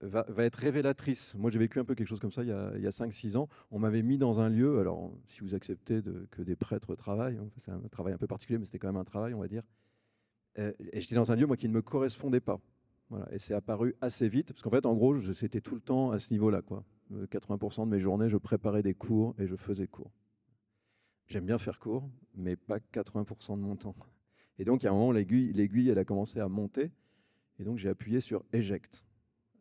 va, 0.00 0.24
être 0.38 0.56
révélatrice. 0.56 1.34
Moi, 1.36 1.50
j'ai 1.50 1.58
vécu 1.58 1.78
un 1.78 1.84
peu 1.84 1.94
quelque 1.94 2.08
chose 2.08 2.20
comme 2.20 2.32
ça 2.32 2.42
il 2.42 2.48
y 2.48 2.52
a, 2.52 2.68
a 2.68 2.90
5-6 2.90 3.36
ans. 3.36 3.48
On 3.70 3.78
m'avait 3.78 4.02
mis 4.02 4.18
dans 4.18 4.40
un 4.40 4.48
lieu, 4.48 4.78
alors 4.78 5.12
si 5.26 5.40
vous 5.40 5.54
acceptez 5.54 6.02
de, 6.02 6.26
que 6.30 6.42
des 6.42 6.56
prêtres 6.56 6.94
travaillent, 6.94 7.40
c'est 7.56 7.70
un 7.70 7.80
travail 7.90 8.12
un 8.12 8.18
peu 8.18 8.26
particulier, 8.26 8.58
mais 8.58 8.64
c'était 8.64 8.78
quand 8.78 8.88
même 8.88 8.96
un 8.96 9.04
travail, 9.04 9.34
on 9.34 9.40
va 9.40 9.48
dire. 9.48 9.62
Euh, 10.58 10.72
et, 10.92 11.00
j'étais 11.00 11.14
dans 11.14 11.32
un 11.32 11.36
lieu, 11.36 11.46
moi, 11.46 11.56
qui 11.56 11.68
ne 11.68 11.74
me 11.74 11.82
correspondait 11.82 12.40
pas. 12.40 12.60
Voilà, 13.08 13.32
et 13.32 13.38
c'est 13.38 13.54
apparu 13.54 13.94
assez 14.00 14.28
vite, 14.28 14.52
parce 14.52 14.62
qu'en 14.62 14.70
fait, 14.70 14.84
en 14.84 14.94
gros, 14.94 15.18
c'était 15.32 15.60
tout 15.60 15.74
le 15.74 15.80
temps 15.80 16.10
à 16.10 16.18
ce 16.18 16.32
niveau-là. 16.32 16.60
80% 17.12 17.82
euh, 17.82 17.84
de 17.84 17.90
mes 17.90 18.00
journées, 18.00 18.28
je 18.28 18.36
préparais 18.36 18.82
des 18.82 18.94
cours 18.94 19.34
et 19.38 19.46
je 19.46 19.56
faisais 19.56 19.86
cours. 19.86 20.10
J'aime 21.26 21.46
bien 21.46 21.58
faire 21.58 21.78
cours, 21.78 22.08
mais 22.34 22.56
pas 22.56 22.78
80% 22.78 23.56
de 23.56 23.62
mon 23.62 23.76
temps. 23.76 23.96
Et 24.58 24.64
donc, 24.64 24.82
il 24.82 24.86
y 24.86 24.88
a 24.88 24.92
un 24.92 24.94
moment, 24.94 25.12
l'aiguille, 25.12 25.88
elle 25.88 25.98
a 25.98 26.04
commencé 26.04 26.40
à 26.40 26.48
monter, 26.48 26.90
et 27.58 27.64
donc 27.64 27.78
j'ai 27.78 27.88
appuyé 27.88 28.20
sur 28.20 28.44
Eject 28.52 29.05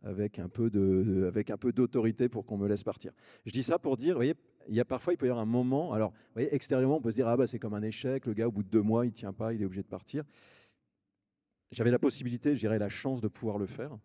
avec 0.05 0.39
un 0.39 0.47
peu 0.47 0.69
de, 0.69 1.25
avec 1.27 1.49
un 1.49 1.57
peu 1.57 1.73
d'autorité 1.73 2.29
pour 2.29 2.45
qu'on 2.45 2.57
me 2.57 2.67
laisse 2.67 2.83
partir. 2.83 3.11
Je 3.45 3.51
dis 3.51 3.63
ça 3.63 3.79
pour 3.79 3.97
dire, 3.97 4.13
vous 4.13 4.19
voyez, 4.19 4.35
il 4.69 4.75
y 4.75 4.79
a 4.79 4.85
parfois 4.85 5.13
il 5.13 5.17
peut 5.17 5.25
y 5.25 5.29
avoir 5.29 5.43
un 5.43 5.47
moment. 5.47 5.93
Alors, 5.93 6.11
vous 6.11 6.33
voyez, 6.35 6.53
extérieurement, 6.53 6.97
on 6.97 7.01
peut 7.01 7.11
se 7.11 7.15
dire 7.15 7.27
ah 7.27 7.35
bah 7.35 7.47
c'est 7.47 7.59
comme 7.59 7.73
un 7.73 7.81
échec, 7.81 8.25
le 8.25 8.33
gars 8.33 8.47
au 8.47 8.51
bout 8.51 8.63
de 8.63 8.69
deux 8.69 8.81
mois 8.81 9.05
il 9.05 9.11
tient 9.11 9.33
pas, 9.33 9.53
il 9.53 9.61
est 9.61 9.65
obligé 9.65 9.81
de 9.81 9.87
partir. 9.87 10.23
J'avais 11.71 11.91
la 11.91 11.99
possibilité, 11.99 12.55
j'irais 12.55 12.79
la 12.79 12.89
chance 12.89 13.19
de 13.19 13.27
pouvoir 13.27 13.57
le 13.57 13.65
faire, 13.65 13.97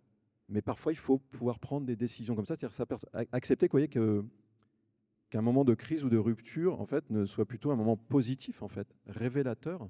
mais 0.49 0.62
parfois 0.62 0.92
il 0.92 0.97
faut 0.97 1.19
pouvoir 1.19 1.61
prendre 1.61 1.87
des 1.87 1.97
décisions 1.97 2.35
comme 2.35 2.47
ça, 2.47 2.57
c'est-à-dire 2.57 2.97
accepter, 3.33 3.69
voyez, 3.71 3.88
qu'un 3.88 5.42
moment 5.42 5.64
de 5.64 5.75
crise 5.75 6.02
ou 6.02 6.09
de 6.09 6.16
rupture 6.16 6.80
en 6.80 6.87
fait 6.87 7.09
ne 7.11 7.26
soit 7.26 7.45
plutôt 7.45 7.71
un 7.71 7.76
moment 7.76 7.97
positif 7.97 8.62
en 8.62 8.69
fait, 8.69 8.88
révélateur 9.07 9.88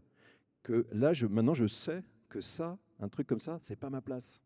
que 0.62 0.86
là 0.92 1.12
je, 1.12 1.26
maintenant 1.26 1.54
je 1.54 1.66
sais 1.66 2.02
que 2.28 2.40
ça, 2.40 2.78
un 2.98 3.08
truc 3.08 3.26
comme 3.26 3.40
ça, 3.40 3.58
c'est 3.60 3.76
pas 3.76 3.88
ma 3.88 4.02
place. 4.02 4.42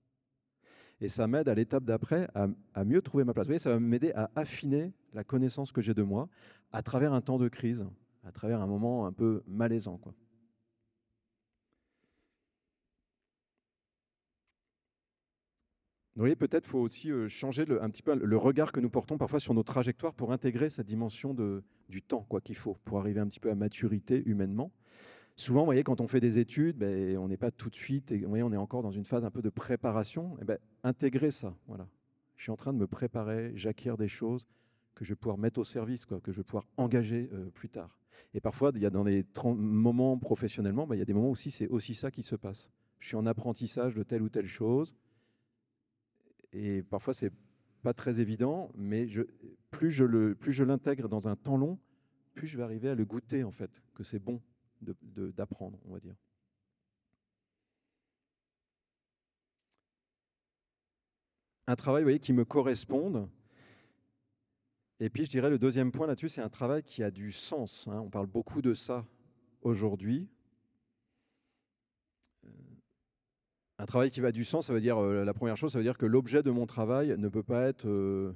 Et 1.00 1.08
ça 1.08 1.26
m'aide 1.26 1.48
à 1.48 1.54
l'étape 1.54 1.84
d'après 1.84 2.28
à, 2.34 2.84
mieux 2.84 3.02
trouver 3.02 3.24
ma 3.24 3.34
place. 3.34 3.46
Vous 3.46 3.50
voyez, 3.50 3.58
ça 3.58 3.70
va 3.70 3.80
m'aider 3.80 4.12
à 4.12 4.30
affiner 4.36 4.92
la 5.12 5.24
connaissance 5.24 5.72
que 5.72 5.80
j'ai 5.80 5.94
de 5.94 6.02
moi 6.02 6.28
à 6.72 6.82
travers 6.82 7.12
un 7.12 7.20
temps 7.20 7.38
de 7.38 7.48
crise, 7.48 7.86
à 8.24 8.32
travers 8.32 8.60
un 8.60 8.66
moment 8.66 9.06
un 9.06 9.12
peu 9.12 9.42
malaisant. 9.46 9.98
Quoi. 9.98 10.14
Vous 16.16 16.20
voyez, 16.20 16.36
peut-être 16.36 16.66
faut 16.66 16.78
aussi 16.78 17.10
euh, 17.10 17.26
changer 17.26 17.64
un 17.80 17.90
petit 17.90 18.02
peu 18.02 18.14
le 18.14 18.36
regard 18.36 18.70
que 18.70 18.78
nous 18.78 18.88
portons 18.88 19.18
parfois 19.18 19.40
sur 19.40 19.52
nos 19.52 19.64
trajectoires 19.64 20.14
pour 20.14 20.30
intégrer 20.30 20.70
cette 20.70 20.86
dimension 20.86 21.34
de, 21.34 21.64
du 21.88 22.02
temps 22.02 22.24
quoi 22.28 22.40
qu'il 22.40 22.54
faut 22.54 22.78
pour 22.84 23.00
arriver 23.00 23.18
un 23.18 23.26
petit 23.26 23.40
peu 23.40 23.50
à 23.50 23.56
maturité 23.56 24.22
humainement. 24.24 24.70
Souvent, 25.36 25.60
vous 25.60 25.66
voyez, 25.66 25.82
quand 25.82 26.00
on 26.00 26.06
fait 26.06 26.20
des 26.20 26.38
études, 26.38 26.76
ben, 26.78 27.18
on 27.18 27.26
n'est 27.26 27.36
pas 27.36 27.50
tout 27.50 27.68
de 27.68 27.74
suite, 27.74 28.12
vous 28.12 28.28
voyez, 28.28 28.44
on 28.44 28.52
est 28.52 28.56
encore 28.56 28.82
dans 28.82 28.92
une 28.92 29.04
phase 29.04 29.24
un 29.24 29.30
peu 29.30 29.42
de 29.42 29.50
préparation. 29.50 30.36
Et 30.38 30.42
eh 30.42 30.44
ben, 30.44 30.58
intégrer 30.84 31.32
ça, 31.32 31.56
voilà. 31.66 31.88
Je 32.36 32.44
suis 32.44 32.52
en 32.52 32.56
train 32.56 32.72
de 32.72 32.78
me 32.78 32.86
préparer, 32.86 33.52
j'acquiers 33.56 33.96
des 33.98 34.08
choses 34.08 34.46
que 34.94 35.04
je 35.04 35.10
vais 35.10 35.16
pouvoir 35.16 35.38
mettre 35.38 35.58
au 35.58 35.64
service, 35.64 36.04
que 36.04 36.18
je 36.26 36.36
vais 36.36 36.44
pouvoir 36.44 36.66
engager 36.76 37.30
euh, 37.32 37.50
plus 37.50 37.68
tard. 37.68 37.98
Et 38.32 38.40
parfois, 38.40 38.70
il 38.74 38.80
y 38.80 38.86
a 38.86 38.90
dans 38.90 39.02
les 39.02 39.26
moments 39.44 40.16
professionnellement, 40.18 40.86
ben, 40.86 40.94
il 40.94 40.98
y 40.98 41.02
a 41.02 41.04
des 41.04 41.14
moments 41.14 41.30
aussi, 41.30 41.50
c'est 41.50 41.66
aussi 41.66 41.94
ça 41.94 42.12
qui 42.12 42.22
se 42.22 42.36
passe. 42.36 42.70
Je 43.00 43.08
suis 43.08 43.16
en 43.16 43.26
apprentissage 43.26 43.96
de 43.96 44.04
telle 44.04 44.22
ou 44.22 44.28
telle 44.28 44.46
chose, 44.46 44.94
et 46.52 46.82
parfois 46.84 47.12
c'est 47.12 47.32
pas 47.82 47.92
très 47.92 48.20
évident, 48.20 48.70
mais 48.76 49.06
plus 49.72 49.90
je 49.90 50.64
l'intègre 50.64 51.08
dans 51.08 51.26
un 51.26 51.34
temps 51.34 51.56
long, 51.56 51.78
plus 52.34 52.46
je 52.46 52.56
vais 52.56 52.62
arriver 52.62 52.88
à 52.88 52.94
le 52.94 53.04
goûter 53.04 53.42
en 53.42 53.50
fait, 53.50 53.82
que 53.94 54.04
c'est 54.04 54.20
bon 54.20 54.40
d'apprendre, 55.36 55.78
on 55.86 55.92
va 55.92 55.98
dire. 55.98 56.14
Un 61.66 61.76
travail 61.76 62.02
voyez, 62.02 62.18
qui 62.18 62.32
me 62.32 62.44
corresponde. 62.44 63.28
Et 65.00 65.10
puis 65.10 65.24
je 65.24 65.30
dirais 65.30 65.50
le 65.50 65.58
deuxième 65.58 65.92
point 65.92 66.06
là-dessus, 66.06 66.28
c'est 66.28 66.42
un 66.42 66.48
travail 66.48 66.82
qui 66.82 67.02
a 67.02 67.10
du 67.10 67.32
sens. 67.32 67.88
Hein. 67.88 68.00
On 68.00 68.10
parle 68.10 68.26
beaucoup 68.26 68.62
de 68.62 68.74
ça 68.74 69.04
aujourd'hui. 69.62 70.28
Euh, 72.44 72.48
un 73.78 73.86
travail 73.86 74.10
qui 74.10 74.20
va 74.20 74.30
du 74.30 74.44
sens, 74.44 74.66
ça 74.66 74.72
veut 74.72 74.80
dire, 74.80 74.98
euh, 74.98 75.24
la 75.24 75.34
première 75.34 75.56
chose, 75.56 75.72
ça 75.72 75.78
veut 75.78 75.84
dire 75.84 75.98
que 75.98 76.06
l'objet 76.06 76.42
de 76.42 76.50
mon 76.50 76.66
travail 76.66 77.16
ne 77.18 77.28
peut 77.28 77.42
pas 77.42 77.66
être 77.66 77.88
euh, 77.88 78.34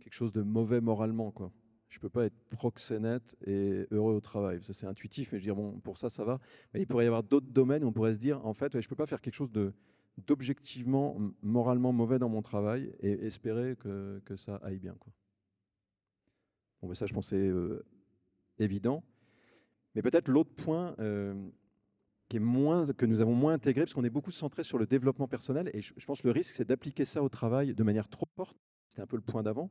quelque 0.00 0.12
chose 0.12 0.32
de 0.32 0.42
mauvais 0.42 0.80
moralement. 0.80 1.30
Quoi 1.32 1.50
je 1.94 2.00
ne 2.00 2.02
peux 2.02 2.08
pas 2.08 2.24
être 2.24 2.36
proxénète 2.50 3.36
et 3.46 3.86
heureux 3.92 4.14
au 4.14 4.20
travail. 4.20 4.60
Ça, 4.64 4.72
c'est 4.72 4.86
intuitif, 4.86 5.30
mais 5.30 5.38
je 5.38 5.52
bon, 5.52 5.78
pour 5.78 5.96
ça, 5.96 6.08
ça 6.08 6.24
va. 6.24 6.40
Mais 6.72 6.80
il 6.80 6.88
pourrait 6.88 7.04
y 7.04 7.06
avoir 7.06 7.22
d'autres 7.22 7.46
domaines 7.46 7.84
où 7.84 7.86
on 7.86 7.92
pourrait 7.92 8.14
se 8.14 8.18
dire, 8.18 8.44
en 8.44 8.52
fait, 8.52 8.72
je 8.72 8.78
ne 8.78 8.88
peux 8.88 8.96
pas 8.96 9.06
faire 9.06 9.20
quelque 9.20 9.34
chose 9.34 9.52
d'objectivement, 10.26 11.16
moralement 11.40 11.92
mauvais 11.92 12.18
dans 12.18 12.28
mon 12.28 12.42
travail 12.42 12.92
et 12.98 13.12
espérer 13.24 13.76
que, 13.76 14.20
que 14.24 14.34
ça 14.34 14.56
aille 14.64 14.80
bien. 14.80 14.96
Bon, 16.82 16.92
ça, 16.94 17.06
je 17.06 17.14
pense, 17.14 17.28
c'est 17.28 17.36
euh, 17.36 17.84
évident. 18.58 19.04
Mais 19.94 20.02
peut-être 20.02 20.26
l'autre 20.26 20.52
point 20.52 20.96
euh, 20.98 21.48
qui 22.28 22.38
est 22.38 22.40
moins, 22.40 22.92
que 22.92 23.06
nous 23.06 23.20
avons 23.20 23.36
moins 23.36 23.52
intégré, 23.52 23.84
parce 23.84 23.94
qu'on 23.94 24.02
est 24.02 24.10
beaucoup 24.10 24.32
centré 24.32 24.64
sur 24.64 24.78
le 24.78 24.86
développement 24.86 25.28
personnel, 25.28 25.70
et 25.72 25.80
je, 25.80 25.94
je 25.96 26.06
pense 26.06 26.22
que 26.22 26.26
le 26.26 26.32
risque, 26.32 26.56
c'est 26.56 26.66
d'appliquer 26.66 27.04
ça 27.04 27.22
au 27.22 27.28
travail 27.28 27.72
de 27.72 27.84
manière 27.84 28.08
trop 28.08 28.26
forte. 28.34 28.56
C'était 28.88 29.02
un 29.02 29.06
peu 29.06 29.16
le 29.16 29.22
point 29.22 29.44
d'avant. 29.44 29.70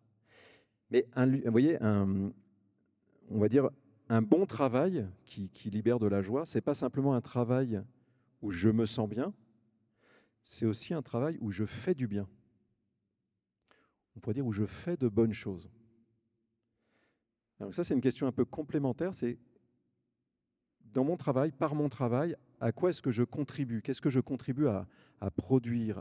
Mais 0.93 1.07
vous 1.15 1.51
voyez, 1.51 1.81
un, 1.81 2.31
on 3.31 3.39
va 3.39 3.50
dire 3.50 3.71
un 4.09 4.21
bon 4.21 4.45
travail 4.45 5.07
qui, 5.25 5.50
libère 5.71 5.97
de 5.97 6.05
la 6.05 6.21
joie, 6.21 6.45
c'est 6.45 6.62
pas 6.62 6.75
simplement 6.75 7.15
un 7.15 7.21
travail 7.21 7.81
où 8.43 8.51
je 8.51 8.69
me 8.69 8.85
sens 8.85 9.09
bien, 9.09 9.33
c'est 10.43 10.67
aussi 10.67 10.93
un 10.93 11.01
travail 11.01 11.39
où 11.41 11.50
je 11.50 11.65
fais 11.65 11.95
du 11.95 12.07
bien. 12.07 12.27
On 14.15 14.19
pourrait 14.19 14.35
dire 14.35 14.45
où 14.45 14.53
je 14.53 14.65
fais 14.65 14.95
de 14.95 15.07
bonnes 15.07 15.33
choses. 15.33 15.67
Alors 17.59 17.73
ça, 17.73 17.83
c'est 17.83 17.95
une 17.95 18.01
question 18.01 18.27
un 18.27 18.31
peu 18.31 18.45
complémentaire. 18.45 19.15
C'est 19.15 19.39
dans 20.93 21.03
mon 21.03 21.17
travail, 21.17 21.51
par 21.51 21.73
mon 21.73 21.89
travail, 21.89 22.35
à 22.59 22.71
quoi 22.71 22.91
est-ce 22.91 23.01
que 23.01 23.09
je 23.09 23.23
contribue? 23.23 23.81
Qu'est-ce 23.81 24.01
que 24.01 24.12
je 24.12 24.19
contribue 24.19 24.67
à, 24.67 24.85
produire, 25.38 26.00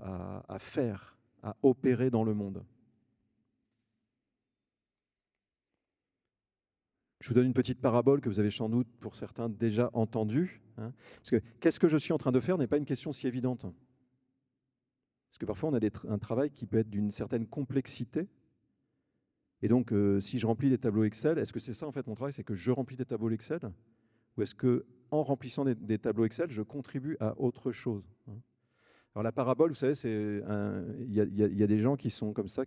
à 0.49 0.59
faire, 0.59 1.17
à 1.43 1.57
opérer 1.63 2.11
dans 2.11 2.25
le 2.25 2.35
monde? 2.35 2.63
Je 7.23 7.29
vous 7.29 7.35
donne 7.35 7.47
une 7.47 7.55
petite 7.55 7.81
parabole 7.81 8.21
que 8.21 8.29
vous 8.29 8.41
avez 8.41 8.51
sans 8.51 8.69
doute 8.69 8.89
pour 8.99 9.15
certains 9.15 9.49
déjà 9.49 9.91
entendue. 9.93 10.61
Hein. 10.77 10.93
parce 11.19 11.31
que 11.31 11.37
qu'est-ce 11.61 11.79
que 11.79 11.87
je 11.87 11.97
suis 11.97 12.13
en 12.13 12.19
train 12.19 12.33
de 12.33 12.41
faire 12.41 12.59
n'est 12.59 12.67
pas 12.67 12.79
une 12.79 12.85
question 12.85 13.13
si 13.13 13.29
évidente. 13.29 13.63
Parce 13.63 15.39
que 15.39 15.47
parfois 15.47 15.71
on 15.71 15.75
a 15.75 15.81
un 16.09 16.19
travail 16.19 16.51
qui 16.51 16.67
peut 16.67 16.79
être 16.79 16.91
d'une 16.91 17.13
certaine 17.13 17.47
complexité. 17.47 18.27
Et 19.63 19.69
donc, 19.69 19.93
euh, 19.93 20.19
si 20.19 20.41
je 20.41 20.49
remplis 20.49 20.69
des 20.69 20.79
tableaux 20.79 21.05
Excel, 21.05 21.39
est-ce 21.39 21.53
que 21.53 21.61
c'est 21.61 21.75
ça 21.75 21.87
en 21.87 21.93
fait 21.93 22.05
mon 22.09 22.17
travail 22.17 22.33
C'est 22.33 22.43
que 22.43 22.57
je 22.57 22.73
remplis 22.73 22.97
des 22.97 23.05
tableaux 23.05 23.31
Excel? 23.31 23.61
Ou 24.37 24.43
est-ce 24.43 24.57
que 24.57 24.85
en 25.13 25.23
remplissant 25.23 25.65
des, 25.65 25.99
tableaux 25.99 26.25
Excel, 26.25 26.51
je 26.51 26.63
contribue 26.63 27.17
à 27.21 27.39
autre 27.39 27.71
chose 27.71 28.03
hein? 28.27 28.41
Alors 29.15 29.23
la 29.23 29.31
parabole, 29.31 29.71
vous 29.71 29.77
savez, 29.77 29.95
c'est 29.95 30.43
il 31.07 31.15
y, 31.15 31.63
a 31.63 31.67
des 31.69 31.79
gens 31.79 31.97
qui 31.97 32.11
sont 32.11 32.33
comme 32.33 32.49
ça, 32.49 32.65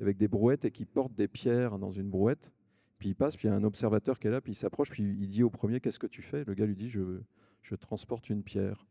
avec 0.00 0.16
des 0.16 0.28
brouettes 0.28 0.64
et 0.64 0.70
qui 0.70 0.86
portent 0.86 1.14
des 1.14 1.28
pierres 1.28 1.78
dans 1.78 1.90
une 1.90 2.08
brouette. 2.08 2.54
Puis 3.00 3.08
il 3.08 3.14
passe, 3.14 3.34
puis 3.34 3.48
il 3.48 3.50
y 3.50 3.54
a 3.54 3.56
un 3.56 3.64
observateur 3.64 4.18
qui 4.18 4.26
est 4.26 4.30
là, 4.30 4.42
puis 4.42 4.52
il 4.52 4.54
s'approche, 4.54 4.90
puis 4.90 5.02
il 5.02 5.26
dit 5.26 5.42
au 5.42 5.48
premier 5.48 5.80
Qu'est-ce 5.80 5.98
que 5.98 6.06
tu 6.06 6.20
fais? 6.20 6.44
Le 6.44 6.52
gars 6.52 6.66
lui 6.66 6.76
dit 6.76 6.90
Je, 6.90 7.74
transporte 7.76 8.28
une 8.28 8.44
pierre. 8.44 8.86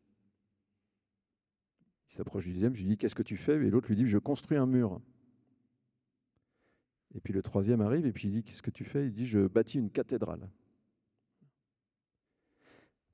Il 2.10 2.13
s'approche 2.16 2.46
du 2.46 2.54
deuxième, 2.54 2.74
je 2.74 2.82
lui 2.82 2.89
dis 2.89 2.98
Qu'est-ce 2.98 3.13
que 3.13 3.22
tu 3.22 3.38
fais? 3.38 3.54
Et 3.63 3.70
l'autre 3.70 3.88
lui 3.88 3.96
dit 3.96 4.08
Je 4.08 4.18
construis 4.18 4.58
un 4.58 4.66
mur. 4.66 5.00
Et 7.13 7.22
puis 7.22 7.34
le 7.34 7.44
troisième 7.44 7.82
arrive, 7.82 8.08
et 8.08 8.12
puis 8.12 8.30
il 8.30 8.32
dit 8.32 8.44
Qu'est-ce 8.44 8.63
que 8.63 8.72
tu 8.72 8.84
fais? 8.84 9.06
Il 9.06 9.13
dit 9.13 9.28
Je 9.28 9.46
bâtis 9.46 9.78
une 9.78 9.92
cathédrale. 9.92 10.50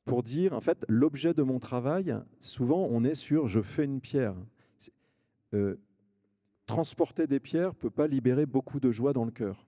Pour 0.06 0.24
dire, 0.24 0.54
en 0.54 0.62
fait, 0.62 0.86
l'objet 0.88 1.34
de 1.34 1.44
mon 1.44 1.60
travail, 1.60 2.16
souvent 2.40 2.88
on 2.90 3.04
est 3.04 3.16
sur 3.16 3.50
Je 3.50 3.62
fais 3.62 3.84
une 3.84 4.00
pierre. 4.00 4.38
Euh, 5.54 5.76
transporter 6.68 7.28
des 7.28 7.42
pierres 7.42 7.72
ne 7.72 7.80
peut 7.80 7.90
pas 7.90 8.08
libérer 8.08 8.46
beaucoup 8.46 8.80
de 8.80 8.92
joie 8.92 9.12
dans 9.12 9.26
le 9.26 9.32
cœur 9.32 9.65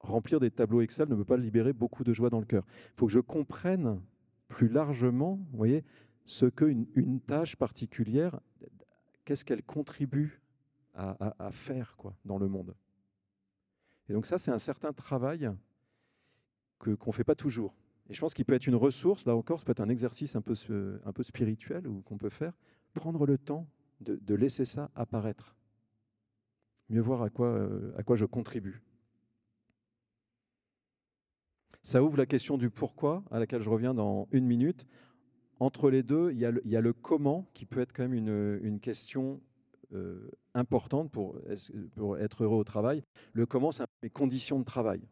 remplir 0.00 0.40
des 0.40 0.50
tableaux 0.50 0.80
Excel 0.80 1.08
ne 1.08 1.14
peut 1.14 1.24
pas 1.24 1.36
libérer 1.36 1.72
beaucoup 1.72 2.04
de 2.04 2.12
joie 2.12 2.30
dans 2.30 2.40
le 2.40 2.46
cœur. 2.46 2.64
Il 2.94 2.98
faut 2.98 3.06
que 3.06 3.12
je 3.12 3.20
comprenne 3.20 4.00
plus 4.48 4.68
largement, 4.68 5.38
voyez, 5.52 5.84
ce 6.24 6.46
qu'une 6.46 6.86
une 6.94 7.20
tâche 7.20 7.56
particulière, 7.56 8.40
qu'est-ce 9.24 9.44
qu'elle 9.44 9.62
contribue 9.62 10.40
à, 10.94 11.50
faire 11.52 11.96
quoi, 11.96 12.14
dans 12.26 12.36
le 12.36 12.46
monde. 12.46 12.74
Et 14.08 14.12
donc 14.12 14.26
ça, 14.26 14.36
c'est 14.36 14.50
un 14.50 14.58
certain 14.58 14.92
travail 14.92 15.50
que, 16.78 16.90
qu'on 16.90 17.10
ne 17.10 17.14
fait 17.14 17.24
pas 17.24 17.34
toujours. 17.34 17.74
Et 18.10 18.12
je 18.12 18.20
pense 18.20 18.34
qu'il 18.34 18.44
peut 18.44 18.54
être 18.54 18.66
une 18.66 18.74
ressource, 18.74 19.24
là 19.24 19.34
encore, 19.34 19.60
ça 19.60 19.64
peut 19.64 19.72
être 19.72 19.80
un 19.80 19.88
exercice 19.88 20.36
un 20.36 20.42
peu, 20.42 20.54
un 21.04 21.12
peu 21.12 21.22
spirituel 21.22 21.86
ou 21.86 22.02
qu'on 22.02 22.18
peut 22.18 22.28
faire, 22.28 22.52
prendre 22.92 23.24
le 23.24 23.38
temps 23.38 23.66
de, 24.00 24.16
de 24.16 24.34
laisser 24.34 24.64
ça 24.64 24.90
apparaître. 24.94 25.56
Mieux 26.90 27.00
voir 27.00 27.22
à 27.22 27.30
quoi, 27.30 27.46
euh, 27.46 27.92
à 27.96 28.02
quoi 28.02 28.16
je 28.16 28.24
contribue. 28.24 28.82
Ça 31.82 32.02
ouvre 32.02 32.18
la 32.18 32.26
question 32.26 32.58
du 32.58 32.70
pourquoi, 32.70 33.24
à 33.30 33.38
laquelle 33.38 33.62
je 33.62 33.70
reviens 33.70 33.94
dans 33.94 34.28
une 34.32 34.46
minute. 34.46 34.86
Entre 35.60 35.90
les 35.90 36.02
deux, 36.02 36.30
il 36.32 36.38
y 36.38 36.46
a 36.76 36.80
le, 36.80 36.92
comment, 36.92 37.48
qui 37.54 37.66
peut 37.66 37.80
être 37.80 37.92
quand 37.92 38.06
même 38.06 38.14
une, 38.14 38.80
question 38.80 39.40
euh, 39.92 40.30
importante 40.54 41.10
pour, 41.10 41.38
pour, 41.96 42.18
être 42.18 42.44
heureux 42.44 42.58
au 42.58 42.64
travail. 42.64 43.02
Le 43.32 43.46
comment, 43.46 43.72
c'est 43.72 43.84
les 44.02 44.10
conditions 44.10 44.58
de 44.58 44.64
travail. 44.64 45.02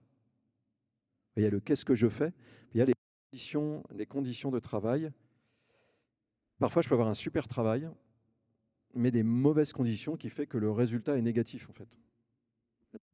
Il 1.37 1.43
y 1.43 1.47
a 1.47 1.51
le 1.51 1.61
qu'est-ce 1.61 1.85
que 1.85 1.95
je 1.95 2.09
fais, 2.09 2.33
il 2.75 2.79
y 2.79 2.83
a 2.83 2.85
les 2.85 2.95
conditions, 3.31 3.85
les 3.95 4.07
conditions 4.07 4.51
de 4.51 4.59
travail. 4.59 5.11
Parfois, 6.59 6.83
je 6.83 6.89
peux 6.89 6.95
avoir 6.95 7.09
un 7.09 7.15
super 7.15 7.47
travail, 7.47 7.89
mais 8.95 9.11
des 9.11 9.23
mauvaises 9.23 9.73
conditions 9.73 10.17
qui 10.17 10.29
fait 10.29 10.47
que 10.47 10.59
le 10.59 10.71
résultat 10.71 11.17
est 11.17 11.23
négatif 11.23 11.69
en 11.71 11.73
fait. 11.73 11.89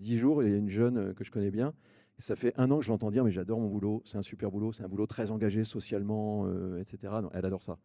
Dix 0.00 0.18
jours, 0.18 0.42
il 0.42 0.50
y 0.50 0.54
a 0.54 0.56
une 0.56 0.70
jeune 0.70 1.14
que 1.14 1.24
je 1.24 1.30
connais 1.30 1.50
bien, 1.50 1.74
ça 2.18 2.36
fait 2.36 2.52
un 2.56 2.70
an 2.70 2.78
que 2.78 2.84
je 2.84 2.90
l'entends 2.90 3.10
dire, 3.10 3.24
mais 3.24 3.30
j'adore 3.30 3.60
mon 3.60 3.68
boulot, 3.68 4.02
c'est 4.04 4.18
un 4.18 4.22
super 4.22 4.50
boulot, 4.50 4.72
c'est 4.72 4.84
un 4.84 4.88
boulot 4.88 5.06
très 5.06 5.30
engagé 5.30 5.64
socialement, 5.64 6.46
euh, 6.46 6.80
etc. 6.80 7.14
elle 7.32 7.44
adore 7.44 7.62
ça. 7.62 7.78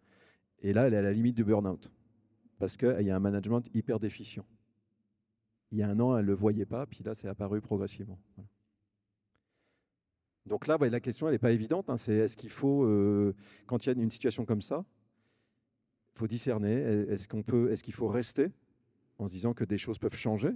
Et 0.61 0.73
là, 0.73 0.87
elle 0.87 0.93
est 0.93 0.97
à 0.97 1.01
la 1.01 1.13
limite 1.13 1.35
du 1.35 1.43
burn-out, 1.43 1.91
parce 2.59 2.77
qu'il 2.77 3.01
y 3.01 3.09
a 3.09 3.15
un 3.15 3.19
management 3.19 3.63
hyper 3.73 3.99
déficient. 3.99 4.45
Il 5.71 5.77
y 5.77 5.83
a 5.83 5.89
un 5.89 5.99
an, 5.99 6.15
elle 6.17 6.25
ne 6.25 6.27
le 6.27 6.35
voyait 6.35 6.65
pas, 6.65 6.85
puis 6.85 7.03
là, 7.03 7.15
c'est 7.15 7.27
apparu 7.27 7.61
progressivement. 7.61 8.19
Donc 10.45 10.67
là, 10.67 10.77
la 10.79 10.99
question, 10.99 11.27
elle 11.27 11.33
n'est 11.33 11.39
pas 11.39 11.51
évidente. 11.51 11.89
Hein, 11.89 11.97
c'est 11.97 12.15
est-ce 12.15 12.35
qu'il 12.35 12.49
faut, 12.49 12.83
euh, 12.83 13.35
quand 13.67 13.85
il 13.85 13.89
y 13.89 13.99
a 13.99 14.01
une 14.01 14.09
situation 14.09 14.45
comme 14.45 14.61
ça, 14.61 14.83
faut 16.15 16.27
discerner, 16.27 16.73
est-ce 16.73 17.27
qu'on 17.27 17.43
peut, 17.43 17.71
est-ce 17.71 17.83
qu'il 17.83 17.93
faut 17.93 18.07
rester 18.07 18.51
en 19.19 19.27
se 19.27 19.33
disant 19.33 19.53
que 19.53 19.63
des 19.63 19.77
choses 19.77 19.99
peuvent 19.99 20.15
changer, 20.15 20.51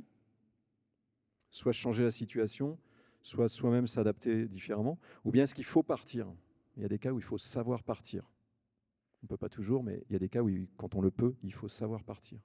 soit 1.52 1.72
changer 1.72 2.04
la 2.04 2.12
situation, 2.12 2.78
soit 3.24 3.50
soi-même 3.50 3.88
s'adapter 3.88 4.48
différemment, 4.48 5.00
ou 5.24 5.32
bien 5.32 5.44
est-ce 5.44 5.56
qu'il 5.56 5.66
faut 5.66 5.84
partir? 5.84 6.28
Il 6.76 6.84
y 6.84 6.86
a 6.86 6.90
des 6.90 7.00
cas 7.00 7.12
où 7.12 7.18
il 7.18 7.24
faut 7.24 7.38
savoir 7.38 7.84
partir. 7.84 8.30
On 9.22 9.26
ne 9.26 9.30
peut 9.30 9.38
pas 9.38 9.50
toujours, 9.50 9.84
mais 9.84 10.04
il 10.10 10.14
y 10.14 10.16
a 10.16 10.20
des 10.20 10.30
cas 10.30 10.42
où, 10.42 10.50
quand 10.78 10.96
on 10.96 11.02
le 11.02 11.10
peut, 11.10 11.34
il 11.44 11.54
faut 11.54 11.70
savoir 11.70 12.04
partir. 12.04 12.40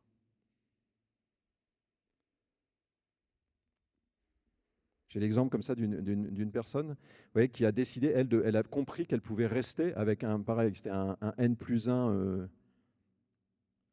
J'ai 5.08 5.20
l'exemple 5.20 5.50
comme 5.50 5.62
ça 5.62 5.74
d'une 5.74 6.50
personne 6.52 6.94
voyez, 7.32 7.48
qui 7.48 7.64
a 7.64 7.72
décidé, 7.72 8.08
elle, 8.08 8.28
de, 8.28 8.42
elle 8.44 8.56
a 8.56 8.62
compris 8.62 9.06
qu'elle 9.06 9.22
pouvait 9.22 9.46
rester 9.46 9.94
avec 9.94 10.22
un, 10.22 10.40
pareil, 10.40 10.74
c'était 10.74 10.90
un, 10.90 11.16
N 11.38 11.56
plus 11.56 11.88
1 11.88 12.10
euh, 12.10 12.46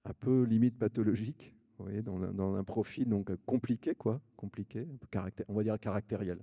un 0.04 0.14
peu 0.14 0.44
limite 0.44 0.78
pathologique, 0.78 1.56
vous 1.78 1.86
voyez, 1.86 2.02
dans, 2.02 2.20
dans, 2.20 2.56
un 2.56 2.64
profil 2.66 3.08
donc 3.08 3.34
compliqué, 3.46 3.96
quoi, 3.96 4.22
compliqué, 4.36 4.86
on 5.48 5.54
va 5.54 5.64
dire 5.64 5.80
caractériel. 5.80 6.40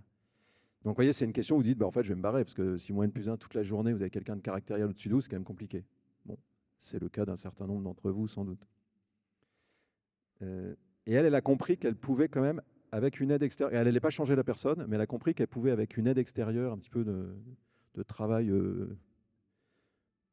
Donc, 0.84 0.92
vous 0.92 0.96
voyez, 0.96 1.12
c'est 1.12 1.24
une 1.24 1.32
question 1.32 1.56
où 1.56 1.58
vous 1.58 1.64
dites, 1.64 1.78
bah, 1.78 1.86
en 1.86 1.90
fait, 1.90 2.02
je 2.02 2.08
vais 2.08 2.16
me 2.16 2.22
barrer, 2.22 2.44
parce 2.44 2.54
que 2.54 2.76
si 2.76 2.92
moins 2.92 3.04
N 3.04 3.12
plus 3.12 3.28
1 3.28 3.36
toute 3.36 3.54
la 3.54 3.62
journée, 3.62 3.92
vous 3.92 4.00
avez 4.00 4.10
quelqu'un 4.10 4.36
de 4.36 4.40
caractériel 4.40 4.88
au-dessus 4.88 5.08
de 5.08 5.14
vous, 5.14 5.20
c'est 5.20 5.30
quand 5.30 5.36
même 5.36 5.44
compliqué. 5.44 5.84
Bon, 6.26 6.36
c'est 6.78 7.00
le 7.00 7.08
cas 7.08 7.24
d'un 7.24 7.36
certain 7.36 7.66
nombre 7.66 7.82
d'entre 7.82 8.10
vous, 8.10 8.26
sans 8.26 8.44
doute. 8.44 8.66
Euh, 10.42 10.74
et 11.06 11.12
elle, 11.12 11.26
elle 11.26 11.34
a 11.36 11.40
compris 11.40 11.78
qu'elle 11.78 11.94
pouvait 11.94 12.28
quand 12.28 12.42
même, 12.42 12.60
avec 12.90 13.20
une 13.20 13.30
aide 13.30 13.42
extérieure, 13.42 13.80
elle 13.80 13.86
n'allait 13.86 14.00
pas 14.00 14.10
changer 14.10 14.34
la 14.34 14.44
personne, 14.44 14.84
mais 14.88 14.96
elle 14.96 15.02
a 15.02 15.06
compris 15.06 15.34
qu'elle 15.34 15.48
pouvait, 15.48 15.70
avec 15.70 15.96
une 15.96 16.08
aide 16.08 16.18
extérieure, 16.18 16.72
un 16.72 16.78
petit 16.78 16.90
peu 16.90 17.04
de, 17.04 18.02
travail 18.02 18.50
euh, 18.50 18.98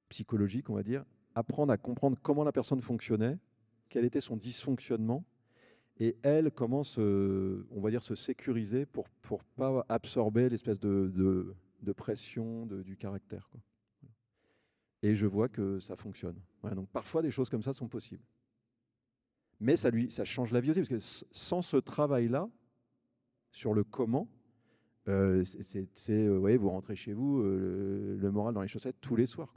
psychologique, 0.10 0.70
on 0.70 0.76
va 0.76 0.84
dire, 0.84 1.06
apprendre 1.36 1.72
à 1.72 1.78
comprendre 1.78 2.18
comment 2.22 2.44
la 2.44 2.52
personne 2.52 2.82
fonctionnait, 2.82 3.38
quel 3.88 4.04
était 4.04 4.20
son 4.20 4.36
dysfonctionnement, 4.36 5.24
et 6.00 6.16
elle 6.24 6.52
commence, 6.52 6.98
on 6.98 7.82
va 7.82 7.90
dire, 7.90 8.02
se 8.02 8.16
sécuriser 8.16 8.86
pour 8.86 9.08
ne 9.32 9.38
pas 9.56 9.86
absorber 9.90 10.50
l'espèce 10.50 10.80
de, 10.80 11.12
de, 11.82 11.94
pression 11.94 12.66
du 12.66 12.96
caractère. 12.96 13.50
Et 15.02 15.16
je 15.16 15.26
vois 15.26 15.50
que 15.50 15.80
ça 15.80 15.96
fonctionne. 15.96 16.40
donc 16.64 16.90
parfois, 16.90 17.22
des 17.22 17.32
choses 17.32 17.50
comme 17.50 17.64
ça 17.64 17.74
sont 17.74 17.88
possibles. 17.88 18.24
Mais 19.60 19.76
ça, 19.76 19.90
lui, 19.90 20.10
ça 20.10 20.24
change 20.24 20.52
la 20.54 20.62
vie 20.62 20.70
aussi, 20.72 20.80
parce 20.80 20.90
que 20.90 21.26
sans 21.32 21.62
ce 21.62 21.78
travail-là, 21.78 22.50
sur 23.52 23.74
le 23.74 23.84
comment, 23.84 24.30
euh, 25.08 25.44
euh, 26.10 26.58
vous 26.58 26.70
rentrez 26.70 26.96
chez 26.96 27.14
vous, 27.14 27.42
euh, 27.42 28.18
le, 28.20 28.32
moral 28.32 28.54
dans 28.54 28.62
les 28.62 28.68
chaussettes 28.68 28.98
tous 29.02 29.16
les 29.16 29.26
soirs. 29.26 29.54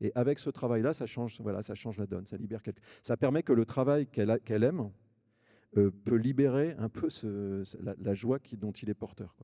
Et 0.00 0.12
avec 0.14 0.38
ce 0.38 0.50
travail-là, 0.50 0.92
ça 0.92 1.06
change, 1.06 1.40
voilà, 1.40 1.62
ça 1.62 1.74
change 1.74 1.98
la 1.98 2.06
donne, 2.06 2.26
ça 2.26 2.36
libère 2.36 2.62
quelque... 2.62 2.80
Ça 3.02 3.16
permet 3.16 3.42
que 3.42 3.52
le 3.52 3.64
travail 3.64 4.06
qu'elle 4.06 4.64
aime, 4.64 4.90
euh, 5.78 5.90
peut 5.90 6.16
libérer 6.16 6.74
un 6.78 6.90
peu 6.90 7.08
la, 7.80 8.14
joie 8.14 8.38
dont 8.58 8.72
il 8.72 8.90
est 8.90 8.94
porteur. 8.94 9.34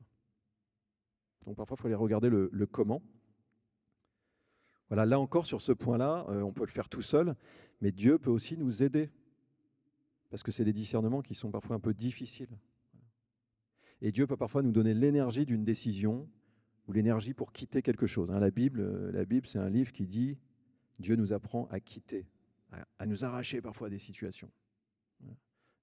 Donc 1.45 1.55
parfois, 1.55 1.75
il 1.75 1.81
faut 1.81 1.87
aller 1.87 1.95
regarder 1.95 2.29
le, 2.29 2.67
comment. 2.67 3.01
Voilà, 4.89 5.07
là 5.07 5.19
encore, 5.19 5.47
sur 5.47 5.59
ce 5.59 5.71
point-là, 5.71 6.27
euh, 6.29 6.41
on 6.41 6.53
peut 6.53 6.65
le 6.65 6.71
faire 6.71 6.87
tout 6.87 7.01
seul, 7.01 7.35
mais 7.81 7.91
Dieu 7.91 8.19
peut 8.19 8.29
aussi 8.29 8.57
nous 8.57 8.83
aider, 8.83 9.09
parce 10.29 10.43
que 10.43 10.51
c'est 10.51 10.65
des 10.65 10.73
discernements 10.73 11.23
qui 11.23 11.33
sont 11.33 11.49
parfois 11.49 11.75
un 11.75 11.79
peu 11.79 11.95
difficiles. 11.95 12.59
Et 14.01 14.11
Dieu 14.11 14.27
peut 14.27 14.37
parfois 14.37 14.61
nous 14.61 14.71
donner 14.71 14.93
l'énergie 14.93 15.47
d'une 15.47 15.63
décision 15.63 16.29
ou 16.87 16.91
l'énergie 16.91 17.33
pour 17.33 17.51
quitter 17.51 17.81
quelque 17.81 18.05
chose. 18.05 18.29
Hein, 18.29 18.39
la 18.39 18.51
Bible, 18.51 18.81
euh, 18.81 19.11
la 19.11 19.25
Bible, 19.25 19.47
c'est 19.47 19.59
un 19.59 19.69
livre 19.69 19.91
qui 19.91 20.05
dit 20.05 20.37
Dieu 20.99 21.15
nous 21.15 21.33
apprend 21.33 21.67
à 21.71 21.79
quitter, 21.79 22.27
à 22.99 23.07
nous 23.07 23.25
arracher 23.25 23.61
parfois 23.61 23.89
des 23.89 23.99
situations. 23.99 24.51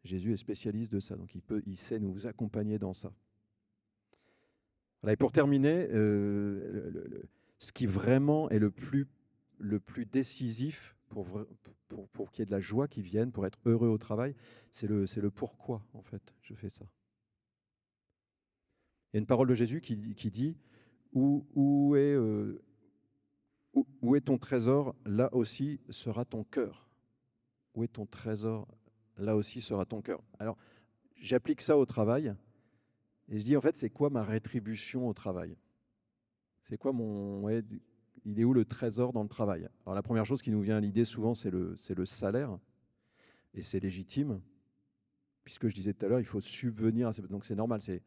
Jésus 0.06 0.32
est 0.32 0.36
spécialiste 0.36 0.92
de 0.92 1.00
ça, 1.00 1.16
donc 1.16 1.34
il, 1.34 1.42
peut, 1.42 1.62
il 1.66 1.76
sait 1.76 1.98
nous 1.98 2.26
accompagner 2.26 2.78
dans 2.78 2.92
ça. 2.92 3.12
et 5.06 5.16
pour 5.16 5.32
terminer, 5.32 5.88
euh, 5.90 7.22
ce 7.58 7.72
qui 7.72 7.86
vraiment 7.86 8.48
est 8.50 8.58
le 8.58 8.70
plus, 8.70 9.06
décisif 10.10 10.96
pour, 11.08 11.26
pour, 12.12 12.30
qu'il 12.30 12.40
y 12.40 12.44
ait 12.44 12.46
de 12.46 12.50
la 12.50 12.60
joie 12.60 12.88
qui 12.88 13.02
vienne, 13.02 13.32
pour 13.32 13.46
être 13.46 13.58
heureux 13.64 13.88
au 13.88 13.98
travail, 13.98 14.34
c'est 14.70 14.88
le, 14.88 15.30
pourquoi, 15.30 15.82
en 15.92 16.02
fait, 16.02 16.34
je 16.42 16.54
fais 16.54 16.68
ça. 16.68 16.86
Il 19.12 19.16
y 19.16 19.18
a 19.18 19.20
une 19.20 19.26
parole 19.26 19.48
de 19.48 19.54
Jésus 19.54 19.80
qui, 19.80 20.14
qui 20.14 20.30
dit 20.30 20.56
où, 21.12 21.96
est, 21.96 22.14
euh, 22.14 22.62
où 24.02 24.16
est 24.16 24.20
ton 24.20 24.38
trésor 24.38 24.94
Là 25.06 25.32
aussi 25.34 25.80
sera 25.88 26.24
ton 26.24 26.44
cœur. 26.44 26.88
Où 27.74 27.84
est 27.84 27.88
ton 27.88 28.06
trésor 28.06 28.75
là 29.16 29.36
aussi 29.36 29.60
sera 29.60 29.84
ton 29.84 30.02
cœur. 30.02 30.22
Alors, 30.38 30.56
j'applique 31.16 31.60
ça 31.60 31.76
au 31.76 31.86
travail 31.86 32.34
et 33.28 33.38
je 33.38 33.42
dis 33.42 33.56
en 33.56 33.60
fait, 33.60 33.74
c'est 33.74 33.90
quoi 33.90 34.10
ma 34.10 34.22
rétribution 34.22 35.08
au 35.08 35.12
travail? 35.12 35.56
C'est 36.62 36.78
quoi 36.78 36.92
mon. 36.92 37.48
il 38.24 38.40
est 38.40 38.44
où 38.44 38.52
le 38.52 38.64
trésor 38.64 39.12
dans 39.12 39.22
le 39.22 39.28
travail? 39.28 39.68
Alors, 39.84 39.94
la 39.94 40.02
première 40.02 40.26
chose 40.26 40.42
qui 40.42 40.50
nous 40.50 40.60
vient 40.60 40.76
à 40.76 40.80
l'idée 40.80 41.04
souvent, 41.04 41.34
c'est 41.34 41.50
le, 41.50 41.76
le 41.88 42.06
salaire 42.06 42.58
et 43.54 43.62
c'est 43.62 43.80
légitime. 43.80 44.40
Puisque 45.44 45.68
je 45.68 45.74
disais 45.76 45.94
tout 45.94 46.04
à 46.04 46.08
l'heure, 46.08 46.18
il 46.18 46.26
faut 46.26 46.40
subvenir 46.40 47.06
à 47.06 47.12
Donc 47.28 47.44
c'est 47.44 47.54
normal, 47.54 47.80
c'est 47.80 48.02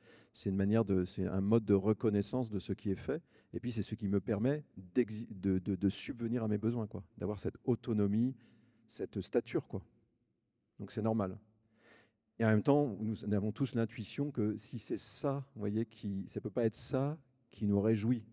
une 0.46 0.58
manière 0.58 0.84
de, 0.84 1.06
c'est 1.06 1.26
un 1.26 1.40
mode 1.40 1.64
de 1.64 1.74
reconnaissance 1.74 2.50
de 2.50 2.60
ce 2.60 2.74
qui 2.74 2.92
est 2.92 2.96
fait. 2.96 3.24
Et 3.54 3.62
puis 3.62 3.72
c'est 3.72 3.82
ce 3.82 3.96
qui 3.96 4.10
me 4.10 4.20
permet 4.20 4.66
de, 4.76 5.58
de, 5.60 5.76
de, 5.76 5.90
subvenir 5.90 6.44
à 6.44 6.50
mes 6.50 6.58
besoins, 6.58 6.86
quoi, 6.86 7.02
d'avoir 7.18 7.40
cette 7.40 7.56
autonomie, 7.64 8.36
cette 8.88 9.22
stature, 9.22 9.68
quoi. 9.68 9.82
Donc 10.80 10.92
c'est 10.92 11.02
normal. 11.02 11.38
Et 12.40 12.46
en 12.46 12.50
même 12.50 12.64
temps, 12.64 12.96
nous 13.02 13.26
avons 13.34 13.52
tous 13.52 13.76
l'intuition 13.76 14.32
que 14.32 14.56
si 14.56 14.80
c'est 14.80 14.98
ça, 14.98 15.46
vous 15.56 15.60
voyez, 15.60 15.86
qui, 15.86 16.26
ça 16.28 16.40
ne 16.40 16.44
peut 16.44 16.50
pas 16.50 16.64
être 16.64 16.76
ça 16.76 17.18
qui 17.52 17.66
nous 17.66 17.82
réjouit. 17.82 18.24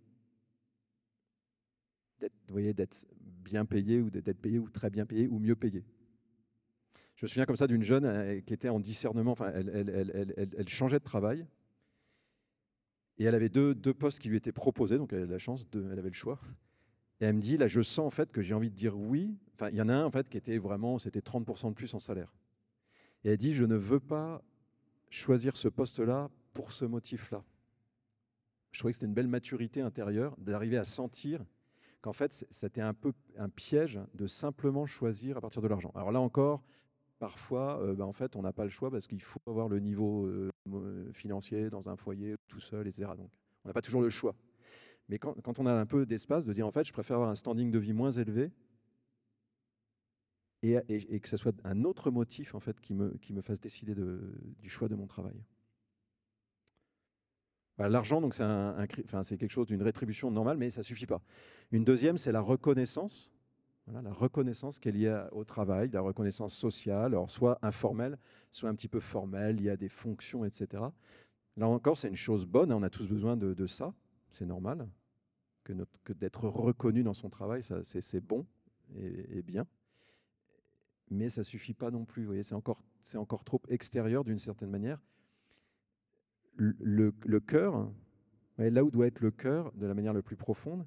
D'être, 2.21 2.35
vous 2.47 2.53
voyez, 2.53 2.73
d'être 2.73 3.07
bien 3.21 3.65
payé 3.65 4.01
ou 4.01 4.09
d'être 4.11 4.41
payé 4.41 4.59
ou 4.59 4.71
très 4.71 4.91
bien 4.91 5.07
payé 5.07 5.27
ou 5.27 5.39
mieux 5.39 5.57
payé. 5.57 5.85
Je 7.17 7.25
me 7.25 7.29
souviens 7.29 7.47
comme 7.47 7.57
ça 7.57 7.67
d'une 7.67 7.83
jeune 7.83 8.05
euh, 8.05 8.41
qui 8.41 8.55
était 8.55 8.69
en 8.69 8.79
discernement, 8.79 9.33
enfin, 9.33 9.51
elle, 9.53 10.69
changeait 10.69 10.99
de 10.99 11.05
travail. 11.05 11.47
Et 13.19 13.25
elle 13.25 13.35
avait 13.35 13.49
deux, 13.49 13.75
deux, 13.75 13.95
postes 13.95 14.19
qui 14.19 14.29
lui 14.29 14.37
étaient 14.37 14.53
proposés, 14.53 14.99
donc 14.99 15.13
elle 15.13 15.23
avait 15.23 15.33
la 15.33 15.39
chance, 15.39 15.69
de, 15.71 15.89
elle 15.91 15.99
avait 15.99 16.11
le 16.11 16.15
choix. 16.15 16.39
Et 17.21 17.25
elle 17.25 17.37
me 17.37 17.41
dit, 17.41 17.57
là, 17.57 17.67
je 17.67 17.81
sens 17.81 18.07
en 18.07 18.11
fait 18.11 18.31
que 18.31 18.43
j'ai 18.43 18.55
envie 18.55 18.71
de 18.71 18.75
dire 18.75 18.97
oui. 18.97 19.37
Enfin, 19.55 19.71
il 19.71 19.77
y 19.77 19.83
en 19.83 19.89
a 19.89 19.95
un 19.95 20.05
en 20.05 20.11
fait 20.11 20.29
qui 20.29 20.37
était 20.37 20.59
vraiment, 20.59 20.99
c'était 20.99 21.21
30% 21.21 21.71
de 21.71 21.75
plus 21.75 21.95
en 21.95 21.99
salaire. 21.99 22.35
Et 23.25 23.31
elle 23.31 23.39
dit, 23.39 23.55
je 23.55 23.65
ne 23.65 23.77
veux 23.77 24.01
pas 24.01 24.43
choisir 25.11 25.57
ce 25.57 25.69
poste-là 25.69 26.31
pour 26.53 26.73
ce 26.73 26.85
motif-là. 26.85 27.43
Je 28.71 28.81
trouvais 28.81 28.93
que 28.93 28.97
c'était 28.97 29.07
une 29.07 29.15
belle 29.15 29.29
maturité 29.29 29.81
intérieure 29.81 30.37
d'arriver 30.39 30.77
à 30.77 30.85
sentir 30.85 31.45
qu'en 32.03 32.13
fait, 32.13 32.47
c'était 32.51 32.83
un 32.83 32.93
peu 32.93 33.13
un 33.39 33.49
piège 33.49 33.99
de 34.15 34.27
simplement 34.27 34.85
choisir 34.85 35.39
à 35.39 35.41
partir 35.41 35.63
de 35.63 35.69
l'argent. 35.69 35.93
Alors 35.95 36.13
là 36.13 36.21
encore, 36.21 36.63
parfois, 37.19 37.81
euh, 37.81 37.95
bah, 37.95 38.05
en 38.05 38.13
fait, 38.13 38.37
on 38.37 38.43
n'a 38.43 38.53
pas 38.53 38.65
le 38.65 38.71
choix 38.71 38.91
parce 38.91 39.07
qu'il 39.07 39.23
faut 39.23 39.41
avoir 39.47 39.69
le 39.69 39.81
niveau 39.81 40.27
euh, 40.27 40.51
financier 41.13 41.71
dans 41.71 41.89
un 41.89 41.97
foyer 41.97 42.35
tout 42.49 42.61
seul, 42.61 42.87
etc. 42.87 43.11
Donc, 43.17 43.31
on 43.65 43.69
n'a 43.69 43.73
pas 43.73 43.83
toujours 43.83 44.03
le 44.03 44.11
choix. 44.11 44.35
Mais 45.09 45.19
quand, 45.19 45.59
on 45.59 45.67
a 45.67 45.73
un 45.73 45.87
peu 45.87 46.05
d'espace, 46.05 46.45
de 46.45 46.53
dire 46.53 46.67
en 46.67 46.73
fait, 46.73 46.85
je 46.85 46.93
préfère 46.93 47.17
avoir 47.17 47.31
un 47.31 47.35
standing 47.35 47.71
de 47.71 47.79
vie 47.79 47.93
moins 47.93 48.11
élevé 48.11 48.51
et, 50.63 51.21
que 51.21 51.29
ce 51.29 51.37
soit 51.37 51.55
un 51.65 51.85
autre 51.85 52.11
motif 52.11 52.57
en 52.57 52.61
fait 52.61 52.81
qui 52.81 52.93
me, 52.93 53.17
qui 53.19 53.33
me 53.33 53.41
fasse 53.41 53.61
décider 53.61 53.95
de, 53.95 54.21
du 54.59 54.69
choix 54.69 54.89
de 54.89 54.97
mon 54.97 55.07
travail. 55.07 55.45
L'argent, 57.79 58.21
donc 58.21 58.35
c'est 58.35 58.43
un, 58.43 58.87
enfin, 59.05 59.23
quelque 59.23 59.51
chose 59.51 59.67
d'une 59.67 59.83
rétribution 59.83 60.31
normale, 60.31 60.57
mais 60.57 60.71
ça 60.71 60.83
suffit 60.83 61.07
pas. 61.07 61.21
Une 61.73 61.85
deuxième, 61.85 62.17
c'est 62.17 62.33
la 62.33 62.41
reconnaissance. 62.41 63.33
La 63.93 64.13
reconnaissance 64.13 64.81
qui 64.81 64.89
est 64.89 64.93
liée 64.93 65.27
au 65.31 65.45
travail, 65.45 65.91
la 65.93 66.01
reconnaissance 66.01 66.55
sociale, 66.55 67.13
alors 67.13 67.31
soit 67.31 67.57
informelle, 67.63 68.19
soit 68.51 68.69
un 68.69 68.75
petit 68.75 68.89
peu 68.89 68.99
formelle, 68.99 69.61
il 69.61 69.65
y 69.65 69.71
a 69.71 69.77
des 69.77 69.89
fonctions, 69.89 70.45
etc. 70.45 70.83
Là 71.57 71.69
encore, 71.69 71.97
c'est 71.97 72.09
une 72.09 72.17
chose 72.17 72.47
bonne, 72.47 72.73
hein, 72.73 72.77
on 72.77 72.83
a 72.83 72.91
tous 72.91 73.07
besoin 73.07 73.37
de, 73.37 73.67
ça, 73.67 73.95
c'est 74.37 74.47
normal, 74.47 74.89
que, 75.65 75.73
d'être 76.13 76.49
reconnu 76.49 77.03
dans 77.03 77.15
son 77.15 77.31
travail, 77.31 77.63
c'est 77.63 78.21
bon 78.21 78.47
et, 78.95 79.43
bien. 79.43 79.67
Mais 81.11 81.29
ça 81.29 81.43
suffit 81.43 81.75
pas 81.75 81.91
non 81.91 82.05
plus, 82.05 82.23
vous 82.23 82.29
voyez, 82.29 82.43
c'est 82.43 82.55
encore, 82.55 82.83
encore 83.15 83.45
trop 83.45 83.63
extérieur 83.69 84.25
d'une 84.25 84.39
certaine 84.39 84.71
manière 84.71 85.01
le, 86.59 87.39
cœur, 87.41 87.91
là 88.59 88.83
où 88.83 88.91
doit 88.91 89.07
être 89.07 89.21
le 89.21 89.31
cœur 89.31 89.73
de 89.73 89.87
la 89.87 89.93
manière 89.95 90.15
la 90.15 90.23
plus 90.23 90.37
profonde, 90.37 90.87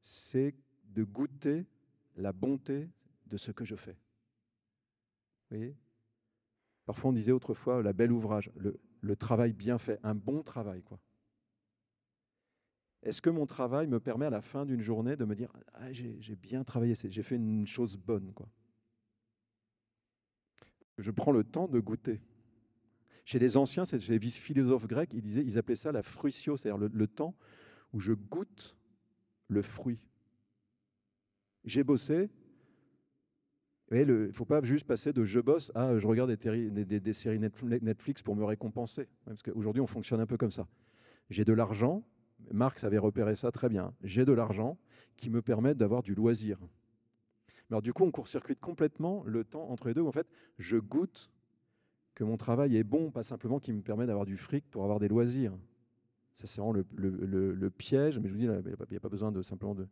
c'est 0.00 0.54
de 0.84 1.02
goûter 1.02 1.66
la 2.16 2.32
bonté 2.32 2.88
de 3.26 3.36
ce 3.36 3.50
que 3.50 3.64
je 3.64 3.74
fais. 3.74 3.96
Vous 5.50 5.56
voyez? 5.56 5.76
Parfois 6.86 7.10
on 7.10 7.12
disait 7.12 7.32
autrefois 7.32 7.82
la 7.82 7.92
belle 7.92 8.12
ouvrage, 8.12 8.52
le, 8.56 8.78
le 9.00 9.16
travail 9.16 9.52
bien 9.52 9.78
fait, 9.78 9.98
un 10.02 10.14
bon 10.14 10.42
travail. 10.42 10.82
quoi. 10.82 11.00
Est-ce 13.02 13.20
que 13.20 13.30
mon 13.30 13.46
travail 13.46 13.88
me 13.88 13.98
permet 13.98 14.26
à 14.26 14.30
la 14.30 14.40
fin 14.40 14.64
d'une 14.64 14.80
journée 14.80 15.16
de 15.16 15.24
me 15.24 15.34
dire 15.34 15.52
ah, 15.74 15.92
j'ai 15.92 16.36
bien 16.36 16.62
travaillé, 16.62 16.94
j'ai 16.94 17.22
fait 17.22 17.36
une 17.36 17.66
chose 17.66 17.96
bonne 17.96 18.32
quoi? 18.32 18.48
Je 20.98 21.10
prends 21.10 21.32
le 21.32 21.42
temps 21.42 21.68
de 21.68 21.80
goûter. 21.80 22.20
Chez 23.24 23.38
les 23.38 23.56
anciens, 23.56 23.84
chez 23.84 23.98
les 23.98 24.18
philosophes 24.20 24.86
grecs, 24.86 25.12
ils, 25.14 25.22
disaient, 25.22 25.42
ils 25.42 25.58
appelaient 25.58 25.74
ça 25.74 25.90
la 25.90 26.02
fruitio, 26.02 26.56
c'est-à-dire 26.56 26.88
le, 26.92 27.06
temps 27.06 27.34
où 27.92 28.00
je 28.00 28.12
goûte 28.12 28.76
le 29.48 29.62
fruit. 29.62 30.00
J'ai 31.64 31.82
bossé. 31.82 32.30
Il 33.90 34.06
ne 34.06 34.32
faut 34.32 34.44
pas 34.44 34.62
juste 34.62 34.86
passer 34.86 35.12
de 35.12 35.24
je 35.24 35.38
bosse 35.40 35.70
à 35.74 35.98
je 35.98 36.06
regarde 36.06 36.32
des, 36.32 37.00
des 37.00 37.12
séries 37.12 37.38
Netflix 37.38 38.22
pour 38.22 38.34
me 38.34 38.44
récompenser. 38.44 39.08
Parce 39.24 39.42
qu'aujourd'hui, 39.42 39.82
on 39.82 39.86
fonctionne 39.86 40.20
un 40.20 40.26
peu 40.26 40.36
comme 40.36 40.50
ça. 40.50 40.66
J'ai 41.30 41.44
de 41.44 41.52
l'argent, 41.52 42.04
Marx 42.52 42.84
avait 42.84 42.98
repéré 42.98 43.34
ça 43.34 43.50
très 43.50 43.68
bien. 43.68 43.94
J'ai 44.02 44.24
de 44.24 44.32
l'argent 44.32 44.78
qui 45.16 45.30
me 45.30 45.42
permet 45.42 45.74
d'avoir 45.74 46.02
du 46.02 46.14
loisir. 46.14 46.58
Alors 47.70 47.82
du 47.82 47.92
coup, 47.92 48.04
on 48.04 48.10
court-circuite 48.10 48.60
complètement 48.60 49.22
le 49.24 49.44
temps 49.44 49.70
entre 49.70 49.88
les 49.88 49.94
deux. 49.94 50.02
En 50.02 50.12
fait, 50.12 50.26
je 50.58 50.76
goûte 50.76 51.30
que 52.14 52.24
mon 52.24 52.36
travail 52.36 52.76
est 52.76 52.84
bon, 52.84 53.10
pas 53.10 53.22
simplement 53.22 53.58
qu'il 53.58 53.74
me 53.74 53.82
permet 53.82 54.06
d'avoir 54.06 54.26
du 54.26 54.36
fric 54.36 54.68
pour 54.70 54.84
avoir 54.84 55.00
des 55.00 55.08
loisirs. 55.08 55.56
Ça, 56.34 56.46
c'est 56.46 56.60
vraiment 56.60 56.72
le, 56.72 57.70
piège, 57.70 58.18
mais 58.18 58.28
je 58.28 58.32
vous 58.32 58.38
dis, 58.38 58.44
il 58.44 58.76
n'y 58.90 58.96
a, 58.96 59.00
pas 59.00 59.08
besoin 59.08 59.32
de 59.32 59.42
simplement 59.42 59.74
de. 59.74 59.88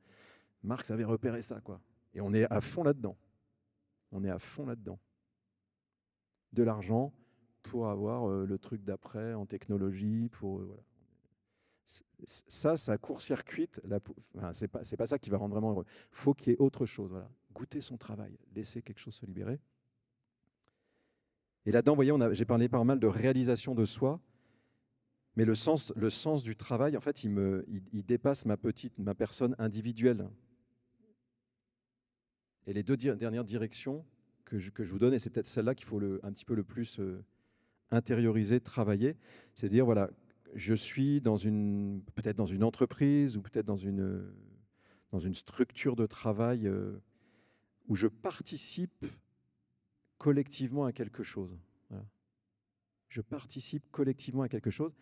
Marx 0.62 0.90
avait 0.90 1.05
repéré 1.05 1.42
ça, 1.42 1.61
quoi. 1.61 1.81
Et 2.14 2.20
on 2.20 2.33
est 2.33 2.51
à 2.51 2.61
fond 2.61 2.83
là-dedans. 2.83 3.16
On 4.12 4.25
est 4.25 4.31
à 4.31 4.38
fond 4.38 4.66
là-dedans. 4.66 4.99
De 6.53 6.62
l'argent 6.62 7.12
pour 7.62 7.88
avoir 7.88 8.29
euh, 8.29 8.46
le 8.46 8.59
truc 8.59 8.83
d'après 8.85 9.35
en 9.35 9.46
technologie, 9.46 10.29
pour. 10.31 10.61
Euh, 10.61 10.64
voilà. 10.64 10.83
Ça, 11.85 12.77
ça 12.77 12.99
court-circuite. 12.99 13.81
Enfin, 14.37 14.53
c'est 14.53 14.69
pas, 14.69 15.07
ça 15.07 15.19
qui 15.19 15.31
va 15.31 15.38
rendre 15.38 15.55
vraiment 15.55 15.71
heureux. 15.73 15.87
faut 16.12 16.35
qu'il 16.35 16.53
y 16.53 16.55
ait 16.55 16.61
autre 16.61 16.87
chose. 16.87 17.12
Goûter 17.53 17.81
son 17.81 17.97
travail, 17.97 18.38
laisser 18.55 18.83
quelque 18.83 18.99
chose 18.99 19.14
se 19.14 19.27
libérer. 19.27 19.59
Et 21.66 21.73
là-dedans, 21.73 21.93
vous 21.93 22.03
voyez, 22.05 22.35
j'ai 22.35 22.45
parlé 22.45 22.69
pas 22.69 22.83
mal 22.85 23.01
de 23.01 23.07
réalisation 23.07 23.75
de 23.75 23.85
soi, 23.85 24.21
mais 25.37 25.45
le 25.45 25.55
sens, 25.55 26.43
du 26.43 26.57
travail, 26.57 26.97
en 26.97 27.01
fait, 27.01 27.25
il, 27.25 27.64
il, 27.93 28.05
dépasse 28.05 28.47
ma 28.47 28.57
petite, 28.57 28.99
ma 28.99 29.14
personne 29.14 29.55
individuelle. 29.59 30.29
Et 32.66 32.73
les 32.73 32.83
deux 32.83 32.97
dernières 32.97 33.45
directions 33.45 34.05
que 34.45 34.59
je, 34.59 34.71
vous 34.93 34.99
donne, 34.99 35.14
et 35.14 35.19
c'est 35.19 35.31
peut-être 35.31 35.47
celle-là 35.47 35.75
qu'il 35.75 35.87
faut 35.87 36.01
un 36.23 36.33
petit 36.33 36.45
peu 36.45 36.55
le 36.55 36.64
plus 36.64 36.99
euh, 36.99 37.25
intérioriser, 37.90 38.61
travailler, 38.61 39.16
c'est 39.55 39.69
dire, 39.69 39.85
voilà, 39.85 40.11
je 40.55 40.75
suis 40.75 41.21
dans 41.21 41.37
une, 41.37 42.03
peut-être 42.15 42.37
dans 42.37 42.47
une 42.47 42.65
entreprise 42.65 43.37
ou 43.37 43.43
peut-être 43.43 43.67
dans 43.67 43.77
une, 43.77 44.33
dans 45.11 45.21
une 45.21 45.35
structure 45.35 45.97
de 45.97 46.07
travail 46.07 46.67
euh, 46.67 46.99
où 47.89 47.97
je 47.97 48.07
participe 48.07 49.07
collectivement 50.19 50.85
à 50.85 50.93
quelque 50.93 51.23
chose. 51.23 51.57
Je 53.09 53.21
participe 53.21 53.91
collectivement 53.91 54.43
à 54.43 54.49
quelque 54.49 54.71
chose. 54.71 54.95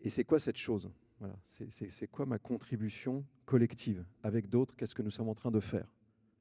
Et 0.00 0.08
c'est 0.08 0.24
quoi 0.24 0.38
cette 0.38 0.56
chose? 0.56 0.90
Voilà. 1.20 1.38
C'est 1.46 2.08
quoi 2.08 2.24
ma 2.24 2.38
contribution 2.38 3.24
collective? 3.44 4.04
Avec 4.22 4.48
d'autres 4.48 4.74
Qu'est-ce 4.74 4.94
que 4.94 5.02
nous 5.02 5.10
sommes 5.10 5.28
en 5.28 5.34
train 5.34 5.50
de 5.50 5.60
faire? 5.60 5.92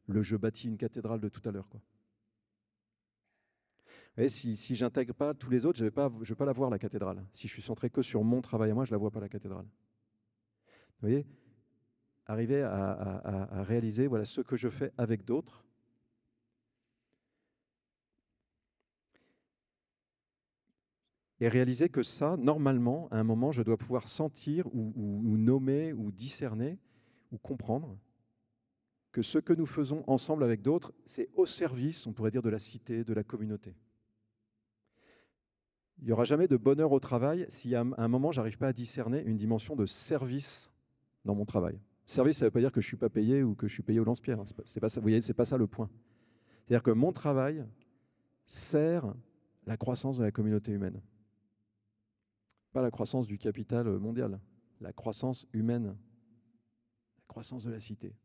Le 0.08 0.24
je 0.24 0.38
bâtis 0.38 0.70
une 0.70 0.78
cathédrale 0.78 1.20
de 1.20 1.28
tout 1.28 1.42
à 1.48 1.52
l'heure. 1.52 1.68
Si, 4.26 4.56
si 4.56 4.76
j'intègre 4.76 5.14
pas 5.14 5.36
tous 5.36 5.52
les 5.52 5.66
autres, 5.66 5.78
je 5.78 5.84
ne 5.84 5.90
vais, 5.90 5.94
pas, 5.94 6.46
la 6.46 6.52
voir, 6.52 6.72
la 6.72 6.80
cathédrale. 6.80 7.24
Si 7.32 7.48
je 7.48 7.54
suis 7.54 7.62
centré 7.62 7.92
que 7.92 8.02
sur 8.02 8.24
mon 8.24 8.42
travail 8.42 8.72
à 8.72 8.74
moi, 8.74 8.84
je 8.84 8.92
ne 8.92 8.96
la 8.96 8.98
vois 8.98 9.12
pas, 9.12 9.20
la 9.20 9.30
cathédrale. 9.30 9.66
Vous 10.66 11.08
voyez 11.08 11.26
Arriver 12.26 12.64
à, 12.64 13.64
réaliser 13.64 14.10
ce 14.24 14.42
que 14.42 14.58
je 14.58 14.70
fais 14.70 14.92
avec 14.98 15.24
d'autres, 15.24 15.64
et 21.40 21.48
réaliser 21.48 21.88
que 21.88 22.02
ça, 22.04 22.36
normalement, 22.38 23.08
à 23.12 23.20
un 23.20 23.24
moment, 23.24 23.52
je 23.52 23.62
dois 23.62 23.78
pouvoir 23.78 24.08
sentir 24.08 24.66
ou, 24.74 25.38
nommer 25.38 25.94
ou 25.94 26.12
discerner 26.12 26.80
ou 27.32 27.38
comprendre 27.38 27.98
que 29.12 29.22
ce 29.22 29.38
que 29.38 29.54
nous 29.54 29.66
faisons 29.66 30.04
ensemble 30.08 30.44
avec 30.44 30.62
d'autres, 30.62 30.92
c'est 31.06 31.30
au 31.36 31.46
service, 31.46 32.08
on 32.08 32.14
pourrait 32.14 32.32
dire, 32.32 32.42
de 32.42 32.50
la 32.50 32.60
cité, 32.60 33.04
de 33.04 33.14
la 33.14 33.24
communauté. 33.24 33.76
Il 36.00 36.06
n'y 36.06 36.12
aura 36.12 36.26
jamais 36.26 36.48
de 36.48 36.58
bonheur 36.58 36.92
au 36.92 37.00
travail 37.00 37.46
si 37.50 37.76
à 37.76 37.82
un 37.82 38.08
moment, 38.08 38.32
j'arrive 38.32 38.58
pas 38.58 38.68
à 38.68 38.74
discerner 38.74 39.24
une 39.24 39.38
dimension 39.38 39.76
de 39.76 39.86
service 39.86 40.72
dans 41.26 41.36
mon 41.36 41.46
travail. 41.46 41.80
Service, 42.06 42.38
ça 42.38 42.46
ne 42.46 42.48
veut 42.48 42.54
pas 42.54 42.60
dire 42.60 42.72
que 42.72 42.80
je 42.80 42.86
ne 42.86 42.90
suis 42.90 42.98
pas 42.98 43.10
payé 43.10 43.44
ou 43.44 43.56
que 43.56 43.68
je 43.68 43.74
suis 43.74 43.84
payé 43.84 44.00
au 44.00 44.04
lance-pierre. 44.04 44.40
Hein. 44.40 44.44
C'est 44.66 44.80
pas, 44.80 44.90
ça, 44.90 45.00
vous 45.00 45.04
voyez, 45.04 45.20
ce 45.22 45.30
n'est 45.30 45.34
pas 45.34 45.46
ça 45.46 45.58
le 45.58 45.68
point. 45.68 45.90
C'est-à-dire 46.66 46.84
que 46.84 46.92
mon 46.92 47.12
travail 47.12 47.66
sert 48.46 49.14
la 49.66 49.76
croissance 49.76 50.18
de 50.18 50.24
la 50.24 50.32
communauté 50.32 50.72
humaine 50.72 51.02
la 52.82 52.92
croissance 52.92 53.28
du 53.28 53.38
capital 53.38 53.88
mondial, 54.00 54.40
la 54.82 54.94
croissance 54.94 55.48
humaine, 55.54 55.88
la 57.18 57.24
croissance 57.28 57.64
de 57.64 57.72
la 57.72 57.80
cité. 57.80 58.16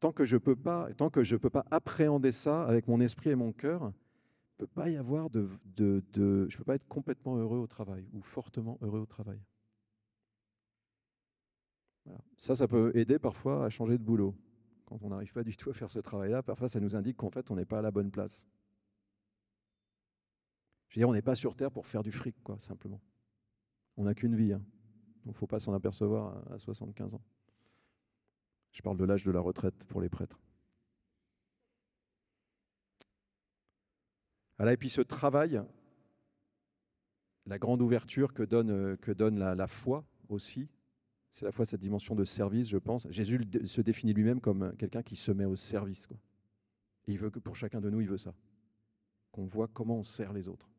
Tant 0.00 0.12
que 0.12 0.24
je 0.24 0.36
peux 0.36 0.56
pas, 0.56 0.92
tant 0.96 1.10
que 1.10 1.22
je 1.22 1.36
peux 1.36 1.50
pas 1.50 1.64
appréhender 1.70 2.32
ça 2.32 2.64
avec 2.64 2.86
mon 2.86 3.00
esprit 3.00 3.30
et 3.30 3.34
mon 3.34 3.52
cœur, 3.52 3.92
peut 4.56 4.66
pas 4.66 4.88
y 4.88 4.96
avoir 4.96 5.30
de 5.30 5.48
je 5.76 6.56
peux 6.56 6.64
pas 6.64 6.74
être 6.74 6.88
complètement 6.88 7.36
heureux 7.36 7.58
au 7.58 7.66
travail 7.66 8.08
ou 8.12 8.22
fortement 8.22 8.78
heureux 8.80 9.00
au 9.00 9.06
travail. 9.06 9.40
Ça, 12.36 12.54
ça 12.54 12.68
peut 12.68 12.92
aider 12.94 13.18
parfois 13.18 13.64
à 13.64 13.68
changer 13.68 13.98
de 13.98 14.02
boulot. 14.02 14.34
Quand 14.84 15.02
on 15.02 15.08
n'arrive 15.08 15.32
pas 15.32 15.42
du 15.42 15.56
tout 15.56 15.70
à 15.70 15.72
faire 15.72 15.90
ce 15.90 15.98
travail-là, 15.98 16.42
parfois 16.42 16.68
ça 16.68 16.78
nous 16.78 16.94
indique 16.94 17.16
qu'en 17.16 17.30
fait 17.30 17.50
on 17.50 17.56
n'est 17.56 17.64
pas 17.64 17.78
à 17.80 17.82
la 17.82 17.90
bonne 17.90 18.10
place. 18.10 18.46
Je 20.88 20.94
veux 20.94 21.00
dire, 21.00 21.08
on 21.08 21.12
n'est 21.12 21.22
pas 21.22 21.34
sur 21.34 21.56
Terre 21.56 21.72
pour 21.72 21.86
faire 21.86 22.04
du 22.04 22.12
fric, 22.12 22.36
quoi, 22.44 22.58
simplement. 22.58 23.02
On 23.96 24.04
n'a 24.04 24.14
qu'une 24.14 24.36
vie. 24.36 24.52
Hein. 24.52 24.62
Donc 25.24 25.24
il 25.24 25.28
ne 25.30 25.34
faut 25.34 25.48
pas 25.48 25.58
s'en 25.58 25.74
apercevoir 25.74 26.40
à 26.52 26.58
75 26.58 27.16
ans. 27.16 27.22
Je 28.70 28.82
parle 28.82 28.96
de 28.96 29.04
l'âge 29.04 29.24
de 29.24 29.32
la 29.32 29.40
retraite 29.40 29.84
pour 29.86 30.00
les 30.00 30.08
prêtres. 30.08 30.40
Voilà, 34.58 34.72
et 34.72 34.76
puis 34.76 34.88
ce 34.88 35.00
travail, 35.00 35.62
la 37.46 37.58
grande 37.58 37.82
ouverture 37.82 38.32
que 38.32 38.42
donne, 38.42 38.96
que 38.98 39.12
donne 39.12 39.38
la, 39.38 39.66
foi 39.66 40.04
aussi, 40.28 40.68
c'est 41.30 41.44
la 41.44 41.52
foi 41.52 41.66
cette 41.66 41.80
dimension 41.80 42.14
de 42.14 42.24
service, 42.24 42.68
je 42.68 42.78
pense. 42.78 43.06
Jésus 43.10 43.40
se 43.64 43.80
définit 43.80 44.14
lui-même 44.14 44.40
comme 44.40 44.74
quelqu'un 44.76 45.02
qui 45.02 45.16
se 45.16 45.30
met 45.30 45.44
au 45.44 45.56
service. 45.56 46.06
Quoi. 46.06 46.16
il 47.06 47.18
veut 47.18 47.30
que 47.30 47.38
pour 47.38 47.56
chacun 47.56 47.80
de 47.80 47.90
nous, 47.90 48.00
il 48.00 48.08
veut 48.08 48.16
ça. 48.16 48.34
Qu'on 49.30 49.44
voit 49.44 49.68
comment 49.68 49.98
on 49.98 50.02
sert 50.02 50.32
les 50.32 50.48
autres. 50.48 50.70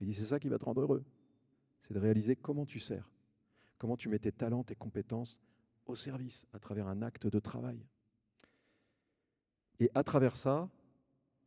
Il 0.00 0.08
dit, 0.08 0.14
c'est 0.14 0.24
ça 0.24 0.40
qui 0.40 0.48
va 0.48 0.58
te 0.58 0.64
rendre 0.64 0.82
heureux. 0.82 1.04
C'est 1.82 1.94
de 1.94 2.00
réaliser 2.00 2.34
comment 2.34 2.66
tu 2.66 2.80
sers, 2.80 3.08
comment 3.78 3.96
tu 3.96 4.08
mets 4.08 4.18
tes 4.18 4.32
talents, 4.32 4.64
tes 4.64 4.74
compétences 4.74 5.40
au 5.86 5.94
service, 5.94 6.46
à 6.52 6.58
travers 6.58 6.88
un 6.88 7.00
acte 7.00 7.28
de 7.28 7.38
travail. 7.38 7.80
Et 9.78 9.90
à 9.94 10.02
travers 10.02 10.34
ça, 10.34 10.68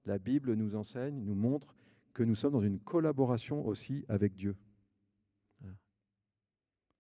la 0.06 0.18
Bible 0.18 0.54
nous 0.54 0.76
enseigne, 0.76 1.24
nous 1.24 1.36
montre 1.36 1.76
que 2.14 2.24
nous 2.24 2.36
sommes 2.36 2.54
dans 2.54 2.62
une 2.62 2.80
collaboration 2.80 3.66
aussi 3.66 4.06
avec 4.08 4.36
Dieu. 4.36 4.56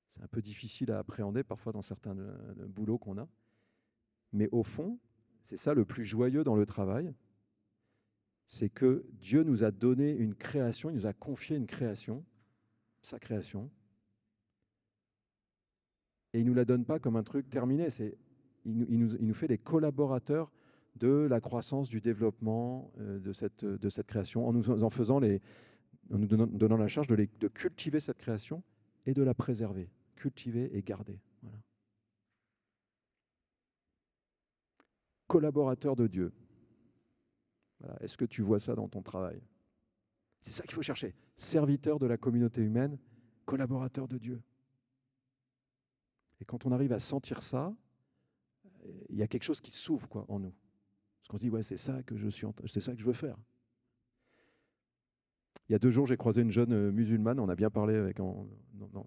C'est 0.09 0.23
un 0.23 0.27
peu 0.27 0.41
difficile 0.41 0.91
à 0.91 0.99
appréhender 0.99 1.43
parfois 1.43 1.71
dans 1.71 1.83
certains 1.83 2.17
euh, 2.17 2.67
boulots 2.67 2.97
qu'on 2.97 3.19
a. 3.19 3.27
Mais 4.33 4.49
au 4.51 4.63
fond, 4.63 4.99
c'est 5.43 5.57
ça 5.57 5.73
le 5.73 5.85
plus 5.85 6.03
joyeux 6.03 6.43
dans 6.43 6.55
le 6.55 6.65
travail, 6.65 7.13
c'est 8.47 8.69
que 8.69 9.05
Dieu 9.13 9.43
nous 9.43 9.63
a 9.63 9.71
donné 9.71 10.11
une 10.11 10.33
création, 10.33 10.89
il 10.89 10.95
nous 10.95 11.05
a 11.05 11.13
confié 11.13 11.55
une 11.55 11.67
création, 11.67 12.25
sa 13.01 13.19
création, 13.19 13.69
et 16.33 16.39
il 16.39 16.45
ne 16.45 16.49
nous 16.49 16.55
la 16.55 16.65
donne 16.65 16.85
pas 16.85 16.99
comme 16.99 17.15
un 17.15 17.23
truc 17.23 17.49
terminé, 17.49 17.87
il, 18.65 18.77
nous, 18.77 18.85
il, 18.89 19.27
nous, 19.27 19.33
fait 19.33 19.47
des 19.47 19.57
collaborateurs 19.57 20.51
de 20.95 21.27
la 21.29 21.39
croissance, 21.39 21.89
du 21.89 22.01
développement 22.01 22.91
euh, 22.99 23.19
de, 23.19 23.31
cette, 23.31 24.07
création, 24.07 24.47
en 24.47 24.53
nous, 24.53 24.69
en 24.69 24.89
faisant 24.89 25.19
les, 25.19 25.41
en 26.11 26.17
nous 26.17 26.27
donnant, 26.27 26.77
la 26.77 26.87
charge 26.87 27.07
de, 27.07 27.25
cultiver 27.47 27.99
cette 27.99 28.17
création 28.17 28.63
et 29.05 29.13
de 29.13 29.23
la 29.23 29.33
préserver, 29.33 29.89
cultiver 30.15 30.75
et 30.75 30.81
garder. 30.81 31.19
Collaborateur 35.27 35.95
de 35.95 36.07
Dieu. 36.07 36.33
Est-ce 38.01 38.17
que 38.17 38.25
tu 38.25 38.41
vois 38.41 38.59
ça 38.59 38.75
dans 38.75 38.89
ton 38.89 39.01
travail? 39.01 39.41
C'est 40.41 40.51
ça 40.51 40.63
qu'il 40.63 40.73
faut 40.73 40.81
chercher. 40.81 41.13
Serviteur 41.35 41.99
de 41.99 42.07
la 42.07 42.17
communauté 42.17 42.61
humaine, 42.61 42.97
collaborateur 43.45 44.07
de 44.07 44.17
Dieu. 44.17 44.41
Et 46.41 46.45
quand 46.45 46.65
on 46.65 46.71
arrive 46.71 46.93
à 46.93 46.99
sentir 46.99 47.43
ça, 47.43 47.73
il 49.09 49.17
y 49.17 49.21
a 49.21 49.27
quelque 49.27 49.43
chose 49.43 49.61
qui 49.61 49.71
s'ouvre 49.71 50.25
en 50.27 50.39
nous. 50.39 50.53
Qu'on 51.29 51.37
se 51.37 51.43
dit 51.43 51.49
ouais 51.49 51.61
c'est 51.61 51.77
ça 51.77 52.03
que 52.03 52.17
je 52.17 52.27
suis, 52.27 52.45
c'est 52.65 52.81
ça 52.81 52.93
que 52.93 52.99
je 52.99 53.05
veux 53.05 53.13
faire. 53.13 53.37
Il 55.69 55.73
y 55.73 55.75
a 55.75 55.79
deux 55.79 55.91
jours, 55.91 56.07
j'ai 56.07 56.17
croisé 56.17 56.41
une 56.41 56.49
jeune 56.49 56.73
euh, 56.73 56.91
musulmane, 56.91 57.39
on 57.39 57.47
a 57.47 57.55
bien 57.55 57.69
parlé 57.69 57.95
avec 57.95 58.19
en, 58.19 58.47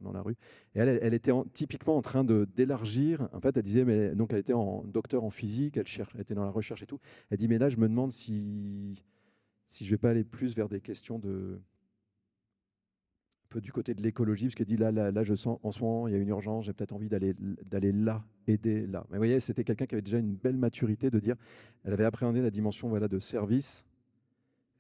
dans, 0.01 0.13
la 0.13 0.23
rue, 0.23 0.37
et 0.77 0.79
elle, 0.79 1.01
elle 1.03 1.13
était 1.13 1.33
typiquement 1.53 1.97
en 1.97 2.03
train 2.03 2.23
de 2.23 2.49
d'élargir. 2.55 3.29
En 3.33 3.41
fait, 3.41 3.57
elle 3.57 3.65
disait, 3.65 3.85
mais 3.85 4.15
donc 4.15 4.33
elle 4.33 4.39
était 4.39 4.53
en 4.53 4.85
docteur 4.85 5.25
en 5.25 5.31
physique, 5.31 5.77
elle, 5.77 5.89
cherche, 5.89 6.15
était 6.17 6.35
dans 6.35 6.45
la 6.45 6.53
recherche 6.53 6.85
et 6.85 6.87
tout. 6.87 7.01
Elle 7.31 7.39
dit, 7.39 7.49
mais 7.49 7.59
là, 7.59 7.69
je 7.69 7.77
me 7.79 7.89
demande 7.89 8.13
si 8.13 9.03
si 9.67 9.85
je 9.85 9.91
vais 9.91 9.99
pas 9.99 10.11
aller 10.11 10.23
plus 10.23 10.55
vers 10.55 10.69
des 10.69 10.81
questions 10.81 11.19
de 11.19 11.61
du 13.61 13.73
côté 13.73 13.95
de 13.95 14.03
l'écologie, 14.03 14.47
parce 14.47 14.55
qu'elle 14.55 14.67
dit 14.67 14.77
là, 14.77 14.93
là, 14.93 15.11
là, 15.11 15.25
je 15.25 15.35
sens 15.35 15.59
en 15.63 15.71
ce 15.71 15.81
moment, 15.81 16.09
il 16.09 16.13
y 16.13 16.17
a 16.17 16.19
une 16.19 16.29
urgence, 16.29 16.65
j'ai 16.65 16.73
peut-être 16.73 16.93
envie 16.93 17.09
d'aller, 17.09 17.35
d'aller 17.35 17.93
là, 17.93 18.25
aider 18.47 18.87
là. 18.87 19.05
Mais 19.11 19.17
vous 19.17 19.21
voyez, 19.21 19.41
c'était 19.41 19.65
quelqu'un 19.65 19.87
qui 19.87 19.95
avait 19.95 20.03
déjà 20.03 20.19
une 20.19 20.35
belle 20.35 20.57
maturité 20.57 21.11
de 21.11 21.19
dire, 21.19 21.37
elle 21.85 21.93
avait 21.93 22.05
appréhendé 22.05 22.41
la 22.41 22.51
dimension 22.51 22.89
voilà, 22.89 23.09
de 23.09 23.19
service. 23.19 23.85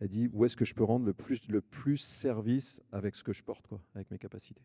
Elle 0.00 0.08
dit, 0.08 0.28
où 0.32 0.44
est-ce 0.44 0.56
que 0.56 0.64
je 0.64 0.74
peux 0.74 0.84
rendre 0.84 1.06
le 1.06 1.12
plus, 1.12 1.48
le 1.48 1.60
plus 1.60 1.98
service 1.98 2.82
avec 2.90 3.14
ce 3.14 3.22
que 3.22 3.32
je 3.32 3.42
porte, 3.42 3.66
quoi, 3.66 3.80
avec 3.94 4.10
mes 4.10 4.18
capacités? 4.18 4.62